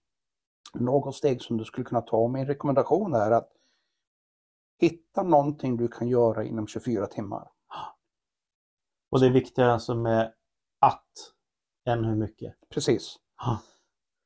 [0.74, 2.16] Något steg som du skulle kunna ta.
[2.16, 3.52] Och min rekommendation är att
[4.80, 7.50] hitta någonting du kan göra inom 24 timmar.
[9.10, 10.32] Och det är viktigare alltså med
[10.80, 11.08] att
[11.84, 12.54] än hur mycket.
[12.68, 13.16] Precis.
[13.38, 13.58] Ja.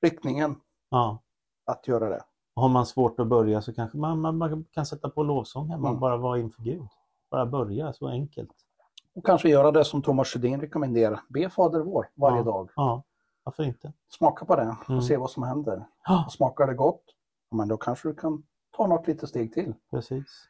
[0.02, 0.60] Riktningen
[0.90, 1.22] Ja.
[1.66, 2.24] att göra det.
[2.54, 5.68] Och har man svårt att börja så kanske man, man, man kan sätta på lovsång
[5.68, 6.00] hemma och Mm.
[6.00, 6.88] bara vara inför Gud.
[7.30, 8.50] Bara börja, så enkelt.
[9.14, 11.20] Och kanske göra det som Thomas Sjödin rekommenderar.
[11.28, 12.42] Be Fader vår varje Ja.
[12.44, 12.70] dag.
[12.76, 13.02] Ja,
[13.42, 13.92] varför inte?
[14.08, 15.02] Smaka på det och Mm.
[15.02, 15.86] se vad som händer.
[16.26, 17.04] Och smakar det gott,
[17.50, 19.74] men då kanske du kan ta något litet steg till.
[19.90, 20.48] precis.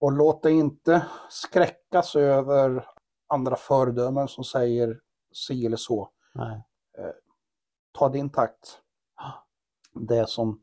[0.00, 2.86] Och låt dig inte skräckas över
[3.26, 5.00] andra föredömen som säger
[5.32, 6.08] si eller så.
[6.34, 6.62] Nej.
[7.92, 8.80] Ta din takt.
[9.94, 10.60] Det som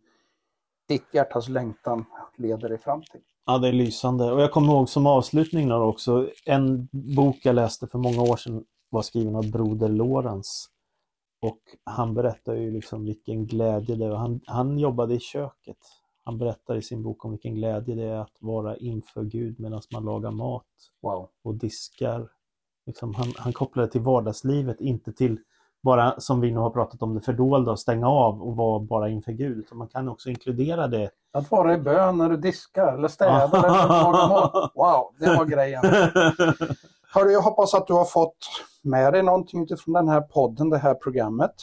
[0.88, 2.06] ditt hjärtas längtan
[2.38, 3.22] leder dig fram till.
[3.46, 4.32] Ja, det är lysande.
[4.32, 8.38] Och jag kommer ihåg som avslutning då också, en bok jag läste för många år
[8.38, 10.66] sedan var skriven av Broder Lorenz.
[11.42, 14.12] Och han berättar ju liksom vilken glädje det är.
[14.12, 15.78] Han, han jobbade i köket.
[16.24, 19.82] Han berättar i sin bok om vilken glädje det är att vara inför Gud medan
[19.94, 20.66] man lagar mat
[21.02, 21.30] Wow.
[21.44, 22.30] och diskar.
[22.86, 25.40] Liksom han, han kopplar det till vardagslivet, inte till
[25.86, 29.10] bara som vi nu har pratat om det fördolda och stänga av och vara bara
[29.10, 29.58] inför Gud.
[29.58, 31.10] Utan man kan också inkludera det.
[31.34, 34.72] Att vara i bön när du diskar eller städar eller lagar mat.
[34.76, 35.84] Wow, det var grejen.
[37.14, 38.38] Hörru, jag hoppas att du har fått
[38.82, 41.54] med dig någonting utifrån den här podden, det här programmet.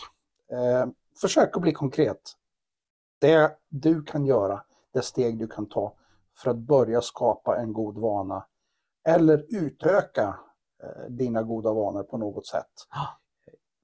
[0.53, 2.33] Eh, försök att bli konkret.
[3.21, 4.63] Det du kan göra,
[4.95, 5.93] det steg du kan ta
[6.39, 8.45] för att börja skapa en god vana.
[9.09, 10.35] Eller utöka
[10.83, 12.73] eh, dina goda vanor på något sätt.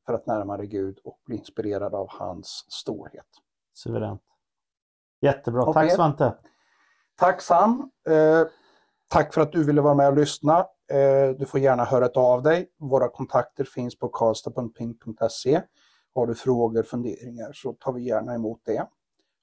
[0.09, 3.27] För att närma dig Gud och bli inspirerad av hans storhet.
[3.75, 4.23] Suveränt.
[5.21, 5.63] Jättebra.
[5.63, 5.73] Okej.
[5.75, 6.35] Tack Svante.
[7.17, 7.91] Tack Sam!
[8.09, 8.47] Eh,
[9.09, 10.59] tack för att du ville vara med och lyssna.
[10.91, 12.71] Eh, du får gärna höra av dig.
[12.79, 15.63] Våra kontakter finns på karlstad.ping.se.
[16.15, 18.89] Har du frågor, funderingar så tar vi gärna emot det.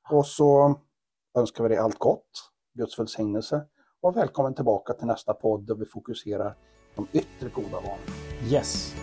[0.09, 0.80] Och så
[1.38, 3.66] önskar vi dig allt gott, Guds välsignelse
[4.01, 6.55] och välkommen tillbaka till nästa podd där vi fokuserar
[6.95, 7.97] de yttre goda vanorna.
[8.51, 8.95] Yes.